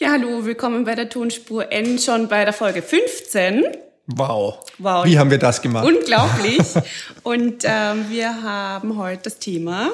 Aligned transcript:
Ja, 0.00 0.10
hallo, 0.10 0.44
willkommen 0.44 0.82
bei 0.82 0.96
der 0.96 1.08
Tonspur 1.08 1.70
N, 1.70 2.00
schon 2.00 2.26
bei 2.26 2.44
der 2.44 2.52
Folge 2.52 2.82
15. 2.82 3.64
Wow. 4.08 4.58
wow. 4.78 5.04
Wie 5.04 5.20
haben 5.20 5.30
wir 5.30 5.38
das 5.38 5.62
gemacht? 5.62 5.86
Unglaublich. 5.86 6.58
Und 7.22 7.62
ähm, 7.62 8.06
wir 8.08 8.42
haben 8.42 8.98
heute 8.98 9.22
das 9.22 9.38
Thema 9.38 9.92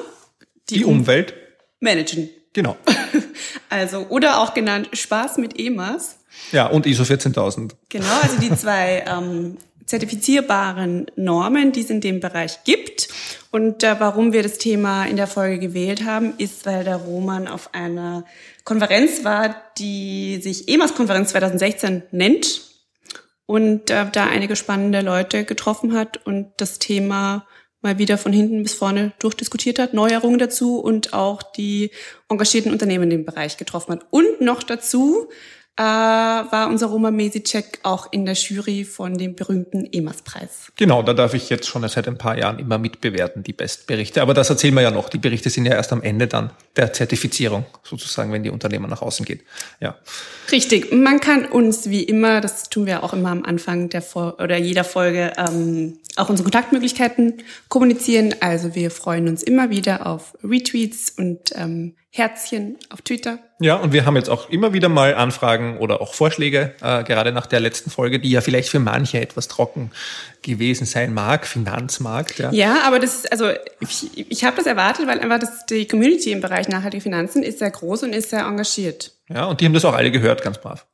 die, 0.71 0.79
die 0.79 0.85
Umwelt 0.85 1.35
managen. 1.79 2.29
Genau. 2.53 2.77
Also, 3.69 4.07
oder 4.09 4.41
auch 4.41 4.53
genannt 4.53 4.89
Spaß 4.91 5.37
mit 5.37 5.57
EMAs. 5.57 6.17
Ja, 6.51 6.67
und 6.67 6.85
ISO 6.85 7.05
14000. 7.05 7.73
Genau, 7.87 8.19
also 8.21 8.37
die 8.37 8.53
zwei 8.53 9.05
ähm, 9.07 9.57
zertifizierbaren 9.85 11.07
Normen, 11.15 11.71
die 11.71 11.79
es 11.79 11.89
in 11.89 12.01
dem 12.01 12.19
Bereich 12.19 12.65
gibt. 12.65 13.07
Und 13.51 13.83
äh, 13.83 13.95
warum 13.99 14.33
wir 14.33 14.43
das 14.43 14.57
Thema 14.57 15.05
in 15.05 15.15
der 15.15 15.27
Folge 15.27 15.59
gewählt 15.59 16.05
haben, 16.05 16.33
ist, 16.37 16.65
weil 16.65 16.83
der 16.83 16.97
Roman 16.97 17.47
auf 17.47 17.73
einer 17.73 18.25
Konferenz 18.63 19.23
war, 19.23 19.55
die 19.77 20.39
sich 20.41 20.67
EMAS-Konferenz 20.67 21.29
2016 21.31 22.03
nennt 22.11 22.61
und 23.45 23.89
äh, 23.89 24.05
da 24.11 24.27
einige 24.27 24.55
spannende 24.55 25.01
Leute 25.01 25.43
getroffen 25.45 25.93
hat 25.93 26.25
und 26.25 26.53
das 26.57 26.79
Thema 26.79 27.45
mal 27.81 27.97
wieder 27.97 28.17
von 28.17 28.31
hinten 28.31 28.63
bis 28.63 28.73
vorne 28.73 29.11
durchdiskutiert 29.19 29.79
hat, 29.79 29.93
Neuerungen 29.93 30.37
dazu 30.37 30.79
und 30.79 31.13
auch 31.13 31.41
die 31.41 31.91
engagierten 32.29 32.71
Unternehmen 32.71 33.05
in 33.05 33.09
dem 33.09 33.25
Bereich 33.25 33.57
getroffen 33.57 33.93
hat. 33.93 34.05
Und 34.11 34.39
noch 34.39 34.63
dazu 34.63 35.29
äh, 35.77 35.83
war 35.83 36.67
unser 36.67 36.87
Roma 36.87 37.11
Mesicek 37.11 37.79
auch 37.83 38.11
in 38.11 38.25
der 38.25 38.35
Jury 38.35 38.83
von 38.83 39.17
dem 39.17 39.35
berühmten 39.35 39.87
EMAS-Preis. 39.91 40.71
Genau, 40.75 41.01
da 41.01 41.13
darf 41.13 41.33
ich 41.33 41.49
jetzt 41.49 41.67
schon 41.67 41.87
seit 41.87 42.07
ein 42.07 42.17
paar 42.17 42.37
Jahren 42.37 42.59
immer 42.59 42.77
mitbewerten, 42.77 43.41
die 43.43 43.53
Bestberichte. 43.53 44.21
Aber 44.21 44.33
das 44.33 44.49
erzählen 44.49 44.73
wir 44.73 44.81
ja 44.81 44.91
noch. 44.91 45.07
Die 45.09 45.17
Berichte 45.17 45.49
sind 45.49 45.65
ja 45.65 45.73
erst 45.73 45.93
am 45.93 46.01
Ende 46.01 46.27
dann 46.27 46.51
der 46.75 46.91
Zertifizierung, 46.91 47.65
sozusagen, 47.83 48.33
wenn 48.33 48.43
die 48.43 48.49
Unternehmer 48.49 48.87
nach 48.87 49.01
außen 49.01 49.25
gehen. 49.25 49.39
Ja. 49.79 49.95
Richtig. 50.51 50.91
Man 50.91 51.21
kann 51.21 51.45
uns 51.45 51.89
wie 51.89 52.03
immer, 52.03 52.41
das 52.41 52.69
tun 52.69 52.85
wir 52.85 53.03
auch 53.03 53.13
immer 53.13 53.29
am 53.29 53.43
Anfang 53.43 53.87
der 53.89 54.01
Fol 54.01 54.31
oder 54.31 54.57
jeder 54.57 54.83
Folge, 54.83 55.33
ähm, 55.37 55.99
auch 56.17 56.29
unsere 56.29 56.43
Kontaktmöglichkeiten 56.43 57.43
kommunizieren. 57.69 58.35
Also 58.41 58.75
wir 58.75 58.91
freuen 58.91 59.29
uns 59.29 59.41
immer 59.41 59.69
wieder 59.69 60.05
auf 60.05 60.37
Retweets 60.43 61.11
und 61.11 61.51
ähm, 61.55 61.95
Herzchen 62.13 62.77
auf 62.89 63.01
Twitter. 63.03 63.39
Ja, 63.61 63.75
und 63.75 63.93
wir 63.93 64.05
haben 64.05 64.17
jetzt 64.17 64.29
auch 64.29 64.49
immer 64.49 64.73
wieder 64.73 64.89
mal 64.89 65.15
Anfragen 65.15 65.77
oder 65.77 66.01
auch 66.01 66.13
Vorschläge, 66.13 66.75
äh, 66.81 67.05
gerade 67.05 67.31
nach 67.31 67.45
der 67.45 67.61
letzten 67.61 67.89
Folge, 67.89 68.19
die 68.19 68.29
ja 68.29 68.41
vielleicht 68.41 68.67
für 68.67 68.79
manche 68.79 69.21
etwas 69.21 69.47
trocken 69.47 69.91
gewesen 70.41 70.85
sein 70.85 71.13
mag, 71.13 71.47
Finanzmarkt. 71.47 72.39
Ja, 72.39 72.51
ja 72.51 72.77
aber 72.83 72.99
das 72.99 73.15
ist, 73.15 73.31
also 73.31 73.49
ich, 73.79 74.29
ich 74.29 74.43
habe 74.43 74.57
das 74.57 74.65
erwartet, 74.65 75.07
weil 75.07 75.19
einfach 75.21 75.39
das, 75.39 75.65
die 75.67 75.87
Community 75.87 76.33
im 76.33 76.41
Bereich 76.41 76.67
nachhaltige 76.67 77.01
Finanzen 77.01 77.43
ist 77.43 77.59
sehr 77.59 77.71
groß 77.71 78.03
und 78.03 78.13
ist 78.13 78.29
sehr 78.29 78.41
engagiert. 78.41 79.13
Ja, 79.29 79.45
und 79.45 79.61
die 79.61 79.65
haben 79.65 79.73
das 79.73 79.85
auch 79.85 79.93
alle 79.93 80.11
gehört, 80.11 80.43
ganz 80.43 80.57
brav. 80.57 80.85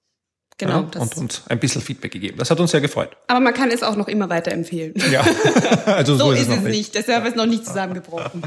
Genau. 0.59 0.87
Ja, 0.93 1.01
und 1.01 1.17
uns 1.17 1.43
ein 1.47 1.59
bisschen 1.59 1.81
Feedback 1.81 2.11
gegeben. 2.11 2.37
Das 2.39 2.49
hat 2.49 2.59
uns 2.59 2.71
sehr 2.71 2.81
gefreut. 2.81 3.09
Aber 3.27 3.39
man 3.39 3.53
kann 3.53 3.69
es 3.69 3.83
auch 3.83 3.95
noch 3.95 4.07
immer 4.07 4.27
weiterempfehlen. 4.29 4.95
Ja, 5.11 5.23
also 5.85 6.15
so, 6.15 6.25
so 6.25 6.31
ist, 6.31 6.41
es, 6.41 6.47
noch 6.47 6.61
nicht. 6.61 6.95
Der 6.95 7.03
Server 7.03 7.27
ist 7.27 7.35
noch 7.35 7.45
nicht 7.45 7.65
zusammengebrochen. 7.65 8.41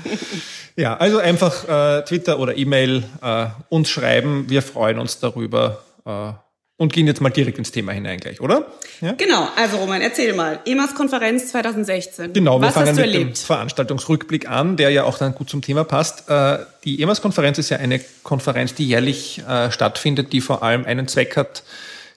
ja, 0.77 0.97
also 0.97 1.19
einfach 1.19 1.69
äh, 1.69 2.05
Twitter 2.05 2.41
oder 2.41 2.57
E-Mail 2.57 3.05
äh, 3.23 3.47
uns 3.69 3.89
schreiben. 3.89 4.47
Wir 4.49 4.63
freuen 4.63 4.99
uns 4.99 5.21
darüber. 5.21 5.85
Äh, 6.05 6.33
und 6.81 6.95
gehen 6.95 7.07
jetzt 7.07 7.21
mal 7.21 7.29
direkt 7.29 7.59
ins 7.59 7.73
Thema 7.73 7.93
hinein 7.93 8.19
gleich, 8.19 8.41
oder? 8.41 8.67
Ja? 9.03 9.13
Genau, 9.13 9.47
also 9.55 9.77
Roman, 9.77 10.01
erzähl 10.01 10.33
mal. 10.33 10.61
EMAS-Konferenz 10.65 11.49
2016. 11.49 12.33
Genau, 12.33 12.59
wir 12.59 12.69
Was 12.69 12.75
fangen 12.75 12.97
mit 12.97 13.05
erlebt? 13.05 13.37
dem 13.37 13.45
Veranstaltungsrückblick 13.45 14.49
an, 14.49 14.79
der 14.79 14.89
ja 14.89 15.05
auch 15.05 15.19
dann 15.19 15.35
gut 15.35 15.51
zum 15.51 15.61
Thema 15.61 15.85
passt. 15.85 16.31
Äh, 16.31 16.61
die 16.85 17.03
EMAS-Konferenz 17.03 17.59
ist 17.59 17.69
ja 17.69 17.77
eine 17.77 18.01
Konferenz, 18.23 18.73
die 18.73 18.87
jährlich 18.87 19.43
äh, 19.47 19.71
stattfindet, 19.71 20.33
die 20.33 20.41
vor 20.41 20.63
allem 20.63 20.87
einen 20.87 21.07
Zweck 21.07 21.37
hat, 21.37 21.65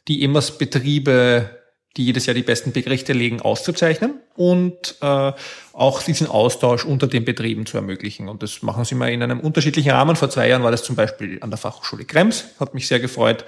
die 0.07 0.23
EMAS-Betriebe, 0.23 1.59
die 1.95 2.05
jedes 2.05 2.25
Jahr 2.25 2.33
die 2.33 2.41
besten 2.41 2.71
Berichte 2.71 3.13
legen, 3.13 3.41
auszuzeichnen 3.41 4.19
und 4.35 4.95
äh, 5.01 5.31
auch 5.73 6.01
diesen 6.01 6.27
Austausch 6.27 6.85
unter 6.85 7.07
den 7.07 7.23
Betrieben 7.23 7.65
zu 7.65 7.77
ermöglichen. 7.77 8.29
Und 8.29 8.41
das 8.41 8.63
machen 8.63 8.83
sie 8.83 8.95
mal 8.95 9.11
in 9.11 9.21
einem 9.21 9.39
unterschiedlichen 9.39 9.91
Rahmen. 9.91 10.15
Vor 10.15 10.29
zwei 10.29 10.49
Jahren 10.49 10.63
war 10.63 10.71
das 10.71 10.83
zum 10.83 10.95
Beispiel 10.95 11.37
an 11.41 11.51
der 11.51 11.57
Fachhochschule 11.57 12.05
Krems, 12.05 12.45
hat 12.59 12.73
mich 12.73 12.87
sehr 12.87 12.99
gefreut 12.99 13.45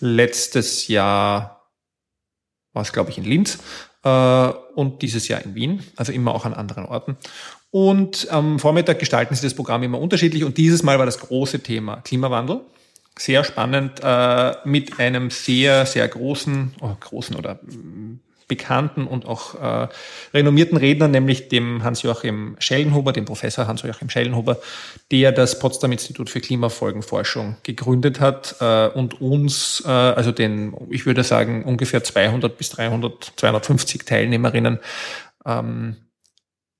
letztes 0.00 0.88
Jahr 0.88 1.68
war 2.72 2.82
es, 2.82 2.92
glaube 2.92 3.10
ich, 3.10 3.18
in 3.18 3.24
Linz 3.24 3.58
äh, 4.04 4.48
und 4.74 5.02
dieses 5.02 5.28
Jahr 5.28 5.42
in 5.42 5.54
Wien, 5.54 5.82
also 5.96 6.12
immer 6.12 6.34
auch 6.34 6.44
an 6.44 6.54
anderen 6.54 6.86
Orten. 6.86 7.16
Und 7.70 8.28
am 8.30 8.58
Vormittag 8.58 8.98
gestalten 8.98 9.34
sie 9.34 9.42
das 9.42 9.54
Programm 9.54 9.82
immer 9.82 10.00
unterschiedlich 10.00 10.44
und 10.44 10.56
dieses 10.56 10.82
Mal 10.82 10.98
war 10.98 11.06
das 11.06 11.20
große 11.20 11.60
Thema 11.60 11.96
Klimawandel. 12.02 12.60
Sehr 13.18 13.44
spannend 13.44 14.00
äh, 14.02 14.54
mit 14.64 14.98
einem 14.98 15.30
sehr, 15.30 15.84
sehr 15.84 16.08
großen, 16.08 16.74
oh, 16.80 16.96
großen 17.00 17.36
oder 17.36 17.58
bekannten 18.48 19.06
und 19.06 19.26
auch 19.26 19.54
äh, 19.54 19.88
renommierten 20.32 20.78
Redner, 20.78 21.06
nämlich 21.06 21.48
dem 21.48 21.84
Hans-Joachim 21.84 22.56
Schellenhuber, 22.58 23.12
dem 23.12 23.26
Professor 23.26 23.66
Hans-Joachim 23.66 24.08
Schellenhuber, 24.08 24.56
der 25.10 25.32
das 25.32 25.58
Potsdam 25.58 25.92
Institut 25.92 26.30
für 26.30 26.40
Klimafolgenforschung 26.40 27.58
gegründet 27.62 28.20
hat 28.20 28.56
äh, 28.60 28.88
und 28.88 29.20
uns, 29.20 29.82
äh, 29.86 29.90
also 29.90 30.32
den, 30.32 30.74
ich 30.90 31.04
würde 31.04 31.22
sagen, 31.22 31.62
ungefähr 31.64 32.02
200 32.02 32.56
bis 32.56 32.70
300, 32.70 33.34
250 33.36 34.04
Teilnehmerinnen 34.06 34.78
ähm, 35.44 35.96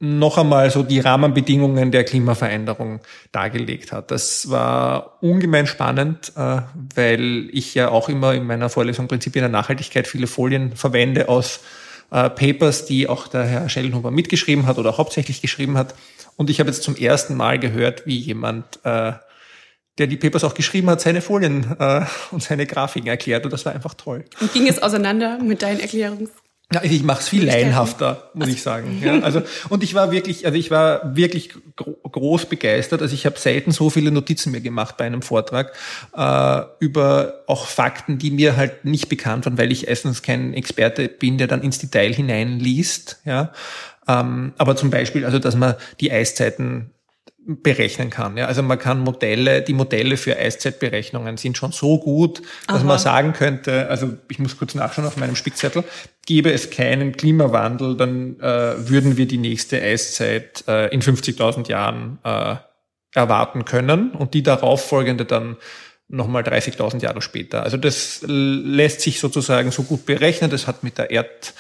noch 0.00 0.38
einmal 0.38 0.70
so 0.70 0.82
die 0.82 1.00
Rahmenbedingungen 1.00 1.90
der 1.90 2.04
Klimaveränderung 2.04 3.00
dargelegt 3.32 3.90
hat. 3.90 4.10
Das 4.10 4.48
war 4.48 5.18
ungemein 5.20 5.66
spannend, 5.66 6.32
äh, 6.36 6.60
weil 6.94 7.48
ich 7.52 7.74
ja 7.74 7.88
auch 7.88 8.08
immer 8.08 8.34
in 8.34 8.46
meiner 8.46 8.68
Vorlesung 8.68 9.08
Prinzipien 9.08 9.42
der 9.42 9.50
Nachhaltigkeit 9.50 10.06
viele 10.06 10.28
Folien 10.28 10.76
verwende 10.76 11.28
aus 11.28 11.60
äh, 12.12 12.30
Papers, 12.30 12.86
die 12.86 13.08
auch 13.08 13.26
der 13.26 13.44
Herr 13.44 13.68
Schellenhuber 13.68 14.12
mitgeschrieben 14.12 14.66
hat 14.66 14.78
oder 14.78 14.98
hauptsächlich 14.98 15.42
geschrieben 15.42 15.76
hat. 15.76 15.94
Und 16.36 16.48
ich 16.48 16.60
habe 16.60 16.70
jetzt 16.70 16.84
zum 16.84 16.94
ersten 16.94 17.36
Mal 17.36 17.58
gehört, 17.58 18.06
wie 18.06 18.18
jemand, 18.18 18.78
äh, 18.84 19.14
der 19.98 20.06
die 20.06 20.16
Papers 20.16 20.44
auch 20.44 20.54
geschrieben 20.54 20.88
hat, 20.90 21.00
seine 21.00 21.20
Folien 21.20 21.76
und 22.30 22.40
seine 22.40 22.66
Grafiken 22.66 23.08
erklärt. 23.08 23.44
Und 23.44 23.52
das 23.52 23.66
war 23.66 23.74
einfach 23.74 23.94
toll. 23.94 24.24
Und 24.40 24.52
ging 24.52 24.68
es 24.68 24.80
auseinander 24.80 25.40
mit 25.42 25.60
deinen 25.60 25.80
Erklärungs 25.80 26.30
ja, 26.70 26.82
ich 26.82 27.02
mache 27.02 27.20
es 27.20 27.28
viel 27.28 27.46
laienhafter, 27.46 28.30
muss 28.34 28.48
ich 28.48 28.62
sagen. 28.62 29.00
Ja, 29.02 29.20
also 29.20 29.40
und 29.70 29.82
ich 29.82 29.94
war 29.94 30.10
wirklich, 30.10 30.44
also 30.44 30.58
ich 30.58 30.70
war 30.70 31.16
wirklich 31.16 31.50
gro 31.76 31.96
groß 32.02 32.46
begeistert. 32.46 33.00
Also 33.00 33.14
ich 33.14 33.24
habe 33.24 33.38
selten 33.38 33.70
so 33.70 33.88
viele 33.88 34.10
Notizen 34.10 34.52
mir 34.52 34.60
gemacht 34.60 34.98
bei 34.98 35.04
einem 35.04 35.22
Vortrag 35.22 35.72
äh, 36.14 36.62
über 36.78 37.44
auch 37.46 37.66
Fakten, 37.66 38.18
die 38.18 38.30
mir 38.30 38.56
halt 38.56 38.84
nicht 38.84 39.08
bekannt 39.08 39.46
waren, 39.46 39.56
weil 39.56 39.72
ich 39.72 39.88
erstens 39.88 40.20
kein 40.20 40.52
Experte 40.52 41.08
bin, 41.08 41.38
der 41.38 41.46
dann 41.46 41.62
ins 41.62 41.78
Detail 41.78 42.12
hineinliest. 42.12 43.22
Ja, 43.24 43.52
ähm, 44.06 44.52
aber 44.58 44.76
zum 44.76 44.90
Beispiel, 44.90 45.24
also 45.24 45.38
dass 45.38 45.56
man 45.56 45.74
die 46.00 46.12
Eiszeiten 46.12 46.90
berechnen 47.46 48.10
kann. 48.10 48.36
Ja, 48.36 48.46
also 48.46 48.62
man 48.62 48.78
kann 48.78 49.00
Modelle, 49.00 49.62
die 49.62 49.72
Modelle 49.72 50.16
für 50.16 50.36
Eiszeitberechnungen 50.36 51.38
sind 51.38 51.56
schon 51.56 51.72
so 51.72 51.98
gut, 51.98 52.42
dass 52.66 52.78
Aha. 52.78 52.84
man 52.84 52.98
sagen 52.98 53.32
könnte, 53.32 53.88
also 53.88 54.16
ich 54.28 54.38
muss 54.38 54.58
kurz 54.58 54.74
nachschauen 54.74 55.06
auf 55.06 55.16
meinem 55.16 55.36
Spickzettel, 55.36 55.84
gäbe 56.26 56.52
es 56.52 56.70
keinen 56.70 57.12
Klimawandel, 57.12 57.96
dann 57.96 58.38
äh, 58.40 58.88
würden 58.88 59.16
wir 59.16 59.26
die 59.26 59.38
nächste 59.38 59.80
Eiszeit 59.80 60.64
äh, 60.68 60.88
in 60.88 61.00
50.000 61.00 61.70
Jahren 61.70 62.18
äh, 62.22 62.56
erwarten 63.14 63.64
können 63.64 64.10
und 64.10 64.34
die 64.34 64.42
darauf 64.42 64.84
folgende 64.84 65.24
dann 65.24 65.56
nochmal 66.08 66.42
30.000 66.42 67.02
Jahre 67.02 67.22
später. 67.22 67.62
Also 67.62 67.76
das 67.76 68.22
lässt 68.26 69.00
sich 69.00 69.20
sozusagen 69.20 69.70
so 69.70 69.82
gut 69.82 70.06
berechnen. 70.06 70.50
Das 70.50 70.66
hat 70.66 70.82
mit 70.82 70.98
der 70.98 71.10
Erd 71.10 71.54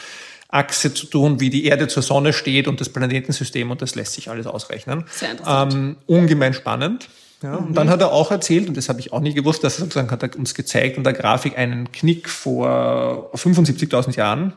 Achse 0.48 0.94
zu 0.94 1.06
tun, 1.06 1.40
wie 1.40 1.50
die 1.50 1.66
Erde 1.66 1.88
zur 1.88 2.02
Sonne 2.02 2.32
steht 2.32 2.68
und 2.68 2.80
das 2.80 2.88
Planetensystem 2.88 3.70
und 3.70 3.82
das 3.82 3.94
lässt 3.94 4.14
sich 4.14 4.30
alles 4.30 4.46
ausrechnen. 4.46 5.04
Sehr 5.10 5.32
interessant. 5.32 5.74
Ähm, 5.74 5.96
ungemein 6.06 6.54
spannend. 6.54 7.08
Ja, 7.42 7.60
mhm. 7.60 7.68
Und 7.68 7.74
dann 7.74 7.90
hat 7.90 8.00
er 8.00 8.12
auch 8.12 8.30
erzählt, 8.30 8.68
und 8.68 8.76
das 8.76 8.88
habe 8.88 8.98
ich 9.00 9.12
auch 9.12 9.20
nie 9.20 9.34
gewusst, 9.34 9.62
dass 9.62 9.76
er 9.76 9.80
sozusagen 9.80 10.10
hat 10.10 10.22
er 10.22 10.36
uns 10.36 10.54
gezeigt 10.54 10.96
in 10.96 11.04
der 11.04 11.12
Grafik 11.12 11.56
einen 11.58 11.92
Knick 11.92 12.28
vor 12.28 13.30
75.000 13.34 14.16
Jahren. 14.16 14.54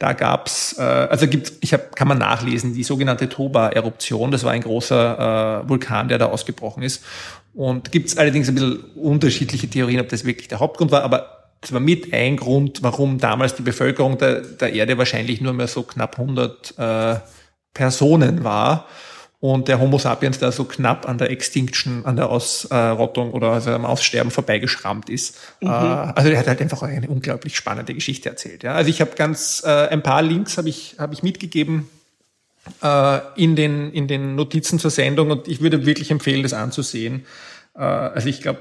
Da 0.00 0.14
gab's, 0.14 0.76
äh, 0.78 0.82
also 0.82 1.28
gibt, 1.28 1.52
ich 1.60 1.74
hab, 1.74 1.94
kann 1.94 2.08
man 2.08 2.18
nachlesen, 2.18 2.74
die 2.74 2.84
sogenannte 2.84 3.28
Toba-Eruption. 3.28 4.30
Das 4.30 4.44
war 4.44 4.52
ein 4.52 4.62
großer 4.62 5.62
äh, 5.64 5.68
Vulkan, 5.68 6.08
der 6.08 6.18
da 6.18 6.26
ausgebrochen 6.26 6.82
ist. 6.82 7.04
Und 7.54 7.92
gibt's 7.92 8.16
allerdings 8.16 8.48
ein 8.48 8.54
bisschen 8.54 8.84
unterschiedliche 8.94 9.68
Theorien, 9.68 10.00
ob 10.00 10.08
das 10.08 10.24
wirklich 10.24 10.48
der 10.48 10.58
Hauptgrund 10.58 10.90
war. 10.90 11.02
Aber 11.02 11.39
das 11.60 11.72
war 11.72 11.80
mit 11.80 12.12
ein 12.12 12.36
Grund, 12.36 12.82
warum 12.82 13.18
damals 13.18 13.54
die 13.54 13.62
Bevölkerung 13.62 14.16
der, 14.18 14.40
der 14.40 14.72
Erde 14.72 14.96
wahrscheinlich 14.96 15.40
nur 15.40 15.52
mehr 15.52 15.68
so 15.68 15.82
knapp 15.82 16.18
100 16.18 16.78
äh, 16.78 17.16
Personen 17.74 18.44
war 18.44 18.86
und 19.40 19.68
der 19.68 19.80
Homo 19.80 19.98
sapiens 19.98 20.38
da 20.38 20.52
so 20.52 20.64
knapp 20.64 21.08
an 21.08 21.16
der 21.16 21.30
Extinction, 21.30 22.04
an 22.04 22.16
der 22.16 22.28
Ausrottung 22.28 23.32
oder 23.32 23.52
also 23.52 23.70
am 23.70 23.86
Aussterben 23.86 24.30
vorbeigeschrammt 24.30 25.08
ist. 25.08 25.38
Mhm. 25.60 25.68
Äh, 25.68 25.72
also 25.72 26.30
er 26.30 26.38
hat 26.38 26.46
halt 26.46 26.60
einfach 26.60 26.82
eine 26.82 27.08
unglaublich 27.08 27.56
spannende 27.56 27.94
Geschichte 27.94 28.28
erzählt. 28.28 28.62
Ja. 28.62 28.74
Also 28.74 28.90
ich 28.90 29.00
habe 29.00 29.12
ganz 29.16 29.62
äh, 29.64 29.88
ein 29.88 30.02
paar 30.02 30.22
Links 30.22 30.58
habe 30.58 30.68
ich 30.68 30.96
habe 30.98 31.14
ich 31.14 31.22
mitgegeben 31.22 31.88
äh, 32.82 33.18
in 33.36 33.56
den 33.56 33.92
in 33.92 34.08
den 34.08 34.34
Notizen 34.34 34.78
zur 34.78 34.90
Sendung 34.90 35.30
und 35.30 35.48
ich 35.48 35.62
würde 35.62 35.86
wirklich 35.86 36.10
empfehlen, 36.10 36.42
das 36.42 36.52
anzusehen. 36.52 37.24
Äh, 37.74 37.80
also 37.80 38.28
ich 38.28 38.42
glaube 38.42 38.60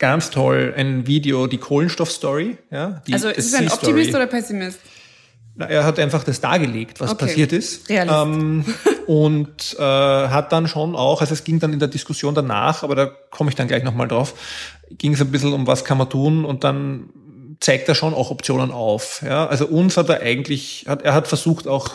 ganz 0.00 0.30
toll 0.30 0.74
ein 0.76 1.06
Video, 1.06 1.46
die 1.46 1.58
Kohlenstoffstory. 1.58 2.58
Ja, 2.72 3.02
die, 3.06 3.12
also 3.12 3.28
ist 3.28 3.46
es 3.46 3.54
ein 3.54 3.70
Optimist 3.70 4.12
oder 4.12 4.26
Pessimist? 4.26 4.80
Na, 5.54 5.66
er 5.66 5.84
hat 5.84 5.98
einfach 5.98 6.24
das 6.24 6.40
dargelegt, 6.40 7.00
was 7.00 7.12
okay. 7.12 7.26
passiert 7.26 7.52
ist. 7.52 7.88
Ähm, 7.90 8.64
und 9.06 9.76
äh, 9.78 9.82
hat 9.82 10.52
dann 10.52 10.66
schon 10.66 10.96
auch, 10.96 11.20
also 11.20 11.34
es 11.34 11.44
ging 11.44 11.60
dann 11.60 11.72
in 11.72 11.78
der 11.78 11.88
Diskussion 11.88 12.34
danach, 12.34 12.82
aber 12.82 12.94
da 12.94 13.06
komme 13.06 13.50
ich 13.50 13.56
dann 13.56 13.68
gleich 13.68 13.84
nochmal 13.84 14.08
drauf, 14.08 14.34
ging 14.90 15.12
es 15.12 15.20
ein 15.20 15.30
bisschen 15.30 15.52
um, 15.52 15.66
was 15.66 15.84
kann 15.84 15.98
man 15.98 16.08
tun 16.08 16.44
und 16.44 16.64
dann 16.64 17.10
zeigt 17.60 17.88
er 17.88 17.94
schon 17.94 18.14
auch 18.14 18.30
Optionen 18.30 18.70
auf. 18.70 19.22
Ja? 19.22 19.46
Also 19.46 19.66
uns 19.66 19.98
hat 19.98 20.08
er 20.08 20.22
eigentlich, 20.22 20.86
hat, 20.88 21.02
er 21.02 21.12
hat 21.12 21.28
versucht 21.28 21.68
auch 21.68 21.90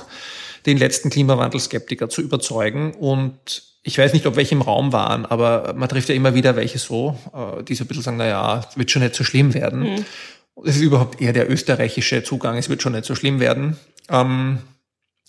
den 0.68 0.78
letzten 0.78 1.10
Klimawandelskeptiker 1.10 2.08
zu 2.10 2.22
überzeugen 2.22 2.94
und 2.94 3.64
ich 3.88 3.98
weiß 4.00 4.14
nicht, 4.14 4.26
ob 4.26 4.36
welche 4.36 4.56
im 4.56 4.64
Raum 4.64 4.92
waren, 4.94 5.28
aber 5.28 5.74
man 5.76 5.88
trifft 5.88 6.10
ja 6.10 6.16
immer 6.16 6.34
wieder 6.34 6.56
welche 6.56 6.80
so, 6.80 7.18
äh, 7.34 7.64
die 7.64 7.76
so 7.76 7.84
ein 7.84 7.88
bisschen 7.88 8.04
sagen, 8.04 8.18
na 8.18 8.28
ja, 8.28 8.66
es 8.68 8.78
wird 8.78 8.90
schon 8.90 9.04
nicht 9.04 9.14
so 9.14 9.24
schlimm 9.24 9.54
werden. 9.54 9.82
Mhm. 9.82 10.06
Es 10.66 10.76
ist 10.76 10.82
überhaupt 10.82 11.22
eher 11.22 11.34
der 11.34 11.50
österreichische 11.50 12.24
Zugang, 12.24 12.58
es 12.58 12.68
wird 12.68 12.82
schon 12.82 12.94
nicht 12.94 13.06
so 13.06 13.14
schlimm 13.14 13.40
werden. 13.40 13.78
Ähm, 14.10 14.58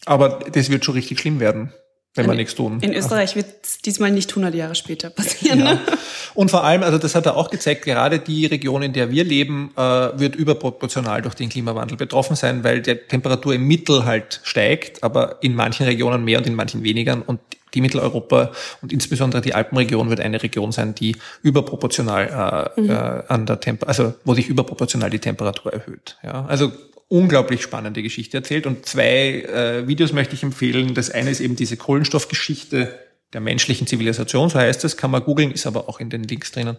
aber 0.07 0.41
das 0.51 0.71
wird 0.71 0.85
schon 0.85 0.95
richtig 0.95 1.21
schlimm 1.21 1.39
werden 1.39 1.73
wenn 2.17 2.27
wir 2.27 2.35
nichts 2.35 2.55
tun. 2.55 2.79
In 2.81 2.95
Österreich 2.95 3.37
wird 3.37 3.47
es 3.63 3.79
diesmal 3.79 4.11
nicht 4.11 4.31
100 4.31 4.55
Jahre 4.55 4.75
später 4.75 5.11
passieren. 5.11 5.61
Ja. 5.61 5.81
Und 6.35 6.51
vor 6.51 6.65
allem, 6.65 6.83
also 6.83 6.99
das 6.99 7.15
hat 7.15 7.27
er 7.27 7.37
auch 7.37 7.51
gezeigt, 7.51 7.85
gerade 7.85 8.19
die 8.19 8.47
Region, 8.47 8.83
in 8.83 8.93
der 8.93 9.11
wir 9.11 9.25
leben, 9.25 9.71
äh, 9.77 9.81
wird 9.81 10.37
überproportional 10.37 11.23
durch 11.23 11.35
den 11.35 11.49
Klimawandel 11.49 11.97
betroffen 11.97 12.37
sein, 12.37 12.65
weil 12.65 12.83
die 12.83 12.95
Temperatur 12.95 13.55
im 13.55 13.67
Mittel 13.67 14.05
halt 14.05 14.41
steigt, 14.45 15.03
aber 15.03 15.43
in 15.43 15.55
manchen 15.55 15.87
Regionen 15.87 16.25
mehr 16.25 16.39
und 16.39 16.47
in 16.47 16.55
manchen 16.55 16.83
weniger. 16.83 17.23
Und 17.27 17.41
die 17.75 17.81
Mitteleuropa 17.81 18.53
und 18.83 18.93
insbesondere 18.93 19.43
die 19.43 19.55
Alpenregion 19.55 20.09
wird 20.09 20.21
eine 20.21 20.43
Region 20.43 20.73
sein, 20.73 20.95
die 20.95 21.17
überproportional 21.43 22.73
äh, 22.77 22.81
mhm. 22.81 22.91
äh, 22.91 23.23
an 23.29 23.47
der 23.47 23.61
Temper 23.61 23.89
also 23.89 24.15
wo 24.25 24.35
sich 24.35 24.49
überproportional 24.49 25.11
die 25.11 25.19
Temperatur 25.19 25.73
erhöht. 25.73 26.17
Ja, 26.23 26.47
also 26.47 26.73
unglaublich 27.09 27.63
spannende 27.63 28.03
Geschichte 28.03 28.39
erzählt. 28.39 28.67
Und 28.67 28.87
zwei 28.87 29.43
äh, 29.43 29.87
Videos 29.87 30.13
möchte 30.13 30.35
ich 30.35 30.43
empfehlen. 30.43 30.95
Das 30.95 31.11
eine 31.11 31.31
ist 31.31 31.41
eben 31.41 31.57
diese 31.57 31.77
Kohlenstoffgeschichte 31.77 32.99
der 33.33 33.41
menschlichen 33.41 33.87
Zivilisation, 33.87 34.49
so 34.49 34.59
heißt 34.59 34.85
es, 34.85 34.97
kann 34.97 35.11
man 35.11 35.23
googeln, 35.23 35.51
ist 35.51 35.67
aber 35.67 35.89
auch 35.89 36.01
in 36.01 36.11
den 36.11 36.23
Links 36.23 36.53
drinnen. 36.53 36.77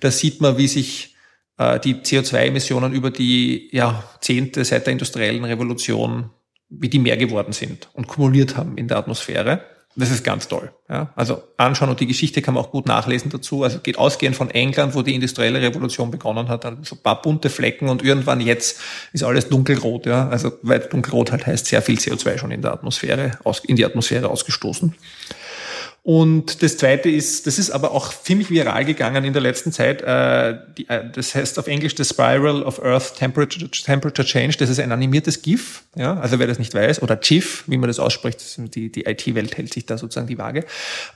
Da 0.00 0.10
sieht 0.10 0.40
man, 0.40 0.56
wie 0.56 0.66
sich 0.66 1.14
äh, 1.58 1.78
die 1.78 1.96
CO2-Emissionen 1.96 2.92
über 2.92 3.10
die 3.10 3.68
Jahrzehnte 3.70 4.64
seit 4.64 4.86
der 4.86 4.92
industriellen 4.92 5.44
Revolution, 5.44 6.30
wie 6.68 6.88
die 6.88 6.98
mehr 6.98 7.16
geworden 7.16 7.52
sind 7.52 7.88
und 7.92 8.08
kumuliert 8.08 8.56
haben 8.56 8.76
in 8.78 8.88
der 8.88 8.96
Atmosphäre. 8.96 9.62
Das 9.96 10.10
ist 10.10 10.24
ganz 10.24 10.48
toll. 10.48 10.72
Ja? 10.88 11.12
Also 11.14 11.42
anschauen 11.56 11.88
und 11.88 12.00
die 12.00 12.06
Geschichte 12.06 12.42
kann 12.42 12.54
man 12.54 12.64
auch 12.64 12.70
gut 12.70 12.86
nachlesen 12.86 13.30
dazu. 13.30 13.62
Also 13.62 13.78
geht 13.78 13.96
ausgehend 13.96 14.34
von 14.34 14.50
England, 14.50 14.94
wo 14.94 15.02
die 15.02 15.14
industrielle 15.14 15.60
Revolution 15.62 16.10
begonnen 16.10 16.48
hat, 16.48 16.64
dann 16.64 16.82
so 16.82 16.96
ein 16.96 17.02
paar 17.02 17.22
bunte 17.22 17.48
Flecken 17.48 17.88
und 17.88 18.02
irgendwann 18.02 18.40
jetzt 18.40 18.80
ist 19.12 19.22
alles 19.22 19.48
dunkelrot. 19.48 20.06
Ja? 20.06 20.28
Also 20.28 20.52
weil 20.62 20.80
dunkelrot 20.80 21.30
halt 21.30 21.46
heißt 21.46 21.66
sehr 21.66 21.80
viel 21.80 21.98
CO2 21.98 22.38
schon 22.38 22.50
in 22.50 22.62
der 22.62 22.72
Atmosphäre, 22.72 23.38
in 23.66 23.76
die 23.76 23.84
Atmosphäre 23.84 24.28
ausgestoßen. 24.28 24.94
Und 26.06 26.62
das 26.62 26.76
Zweite 26.76 27.08
ist, 27.08 27.46
das 27.46 27.58
ist 27.58 27.70
aber 27.70 27.92
auch 27.92 28.12
ziemlich 28.12 28.50
viral 28.50 28.84
gegangen 28.84 29.24
in 29.24 29.32
der 29.32 29.40
letzten 29.40 29.72
Zeit. 29.72 30.02
Äh, 30.02 30.50
äh, 30.50 30.56
das 31.10 31.34
heißt 31.34 31.58
auf 31.58 31.66
Englisch 31.66 31.94
The 31.96 32.04
Spiral 32.04 32.62
of 32.62 32.84
Earth 32.84 33.16
Temperature, 33.16 33.70
Temperature 33.70 34.28
Change. 34.28 34.58
Das 34.58 34.68
ist 34.68 34.78
ein 34.80 34.92
animiertes 34.92 35.40
GIF. 35.40 35.84
Ja, 35.96 36.20
also 36.20 36.38
wer 36.38 36.46
das 36.46 36.58
nicht 36.58 36.74
weiß 36.74 37.02
oder 37.02 37.16
GIF, 37.16 37.64
wie 37.68 37.78
man 37.78 37.88
das 37.88 37.98
ausspricht, 37.98 38.44
die, 38.74 38.92
die 38.92 39.06
IT-Welt 39.06 39.56
hält 39.56 39.72
sich 39.72 39.86
da 39.86 39.96
sozusagen 39.96 40.26
die 40.26 40.36
Waage. 40.36 40.66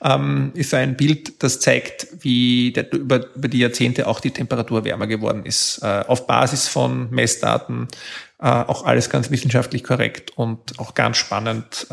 Ähm, 0.03 0.53
ist 0.55 0.73
ein 0.73 0.97
Bild, 0.97 1.43
das 1.43 1.61
zeigt, 1.61 2.07
wie 2.21 2.73
der, 2.73 2.91
über, 2.91 3.27
über 3.35 3.49
die 3.49 3.59
Jahrzehnte 3.59 4.07
auch 4.07 4.21
die 4.21 4.31
Temperatur 4.31 4.87
wärmer 4.87 5.07
geworden 5.07 5.45
ist. 5.45 5.83
Äh, 5.83 6.05
auf 6.07 6.27
Basis 6.27 6.67
von 6.67 7.11
Messdaten, 7.11 7.89
auch 8.41 8.85
alles 8.85 9.11
ganz 9.11 9.33
wissenschaftlich 9.33 9.83
korrekt 9.83 10.31
und 10.39 10.79
auch 10.79 10.95
ganz 10.95 11.17
spannend. 11.17 11.89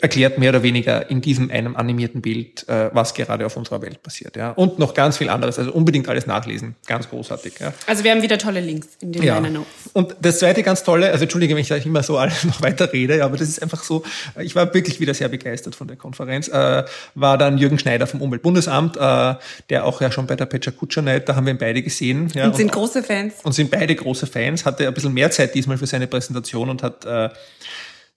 Erklärt 0.00 0.38
mehr 0.38 0.50
oder 0.50 0.62
weniger 0.62 1.10
in 1.10 1.20
diesem 1.20 1.50
einem 1.50 1.74
animierten 1.74 2.22
Bild, 2.22 2.68
äh, 2.68 2.90
was 2.92 3.12
gerade 3.14 3.44
auf 3.44 3.56
unserer 3.56 3.82
Welt 3.82 4.02
passiert. 4.02 4.36
Ja. 4.36 4.50
Und 4.50 4.78
noch 4.78 4.94
ganz 4.94 5.16
viel 5.16 5.28
anderes. 5.28 5.58
Also 5.58 5.72
unbedingt 5.72 6.08
alles 6.08 6.26
nachlesen. 6.26 6.76
Ganz 6.86 7.08
großartig. 7.08 7.54
Ja. 7.58 7.72
Also 7.86 8.04
wir 8.04 8.12
haben 8.12 8.22
wieder 8.22 8.38
tolle 8.38 8.60
Links 8.60 8.88
in 9.00 9.12
den 9.12 9.22
ja. 9.22 9.40
Notes. 9.40 9.66
Und 9.92 10.14
das 10.20 10.38
zweite 10.38 10.62
ganz 10.62 10.84
tolle, 10.84 11.10
also 11.10 11.24
entschuldige, 11.24 11.54
wenn 11.54 11.62
ich 11.62 11.68
da 11.68 11.76
immer 11.76 12.02
so 12.04 12.18
alles 12.18 12.44
noch 12.44 12.62
weiter 12.62 12.92
rede, 12.92 13.24
aber 13.24 13.36
das 13.36 13.48
ist 13.48 13.62
einfach 13.62 13.82
so, 13.82 14.04
ich 14.38 14.54
war 14.54 14.72
wirklich 14.72 15.00
wieder 15.00 15.12
sehr 15.12 15.28
begeistert 15.28 15.74
von 15.74 15.88
der 15.88 15.96
Konferenz, 15.96 16.46
äh, 16.48 16.84
war 17.14 17.38
dann 17.38 17.58
Jürgen 17.58 17.78
Schneider 17.78 18.06
vom 18.06 18.22
Umweltbundesamt, 18.22 18.96
äh, 18.96 19.34
der 19.70 19.84
auch 19.84 20.00
ja 20.00 20.12
schon 20.12 20.26
bei 20.26 20.36
der 20.36 20.46
Pecha 20.46 20.70
Kutschernet, 20.70 21.28
da 21.28 21.34
haben 21.34 21.46
wir 21.46 21.52
ihn 21.52 21.58
beide 21.58 21.82
gesehen. 21.82 22.28
Ja, 22.34 22.46
und 22.46 22.56
sind 22.56 22.66
und, 22.66 22.72
große 22.72 23.02
Fans. 23.02 23.34
Und 23.42 23.52
sind 23.52 23.70
beide 23.70 23.96
große 23.96 24.26
Fans, 24.28 24.64
hatte 24.64 24.86
ein 24.86 24.94
bisschen 24.94 25.14
mehr 25.14 25.32
Zeit 25.32 25.54
diesmal 25.54 25.78
für 25.78 25.86
seine 25.86 26.06
Präsentation 26.06 26.70
und 26.70 26.84
hat 26.84 27.04
äh, 27.04 27.30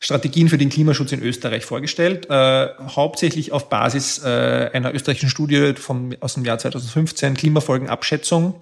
Strategien 0.03 0.49
für 0.49 0.57
den 0.57 0.69
Klimaschutz 0.69 1.13
in 1.13 1.23
Österreich 1.23 1.63
vorgestellt, 1.63 2.29
äh, 2.29 2.67
hauptsächlich 2.89 3.53
auf 3.53 3.69
Basis 3.69 4.21
äh, 4.21 4.69
einer 4.73 4.93
österreichischen 4.93 5.29
Studie 5.29 5.75
vom, 5.77 6.13
aus 6.19 6.33
dem 6.33 6.43
Jahr 6.43 6.57
2015, 6.57 7.35
Klimafolgenabschätzung. 7.35 8.55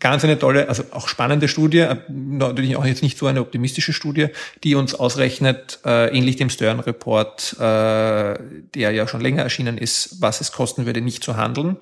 Ganz 0.00 0.24
eine 0.24 0.38
tolle, 0.38 0.70
also 0.70 0.84
auch 0.92 1.08
spannende 1.08 1.46
Studie, 1.46 1.80
äh, 1.80 1.98
natürlich 2.08 2.74
auch 2.76 2.86
jetzt 2.86 3.02
nicht 3.02 3.18
so 3.18 3.26
eine 3.26 3.42
optimistische 3.42 3.92
Studie, 3.92 4.28
die 4.64 4.74
uns 4.74 4.94
ausrechnet, 4.94 5.78
äh, 5.84 6.08
ähnlich 6.16 6.36
dem 6.36 6.48
Stern-Report, 6.48 7.52
äh, 7.58 7.60
der 7.60 8.92
ja 8.92 9.06
schon 9.06 9.20
länger 9.20 9.42
erschienen 9.42 9.76
ist, 9.76 10.22
was 10.22 10.40
es 10.40 10.52
kosten 10.52 10.86
würde, 10.86 11.02
nicht 11.02 11.22
zu 11.22 11.36
handeln. 11.36 11.76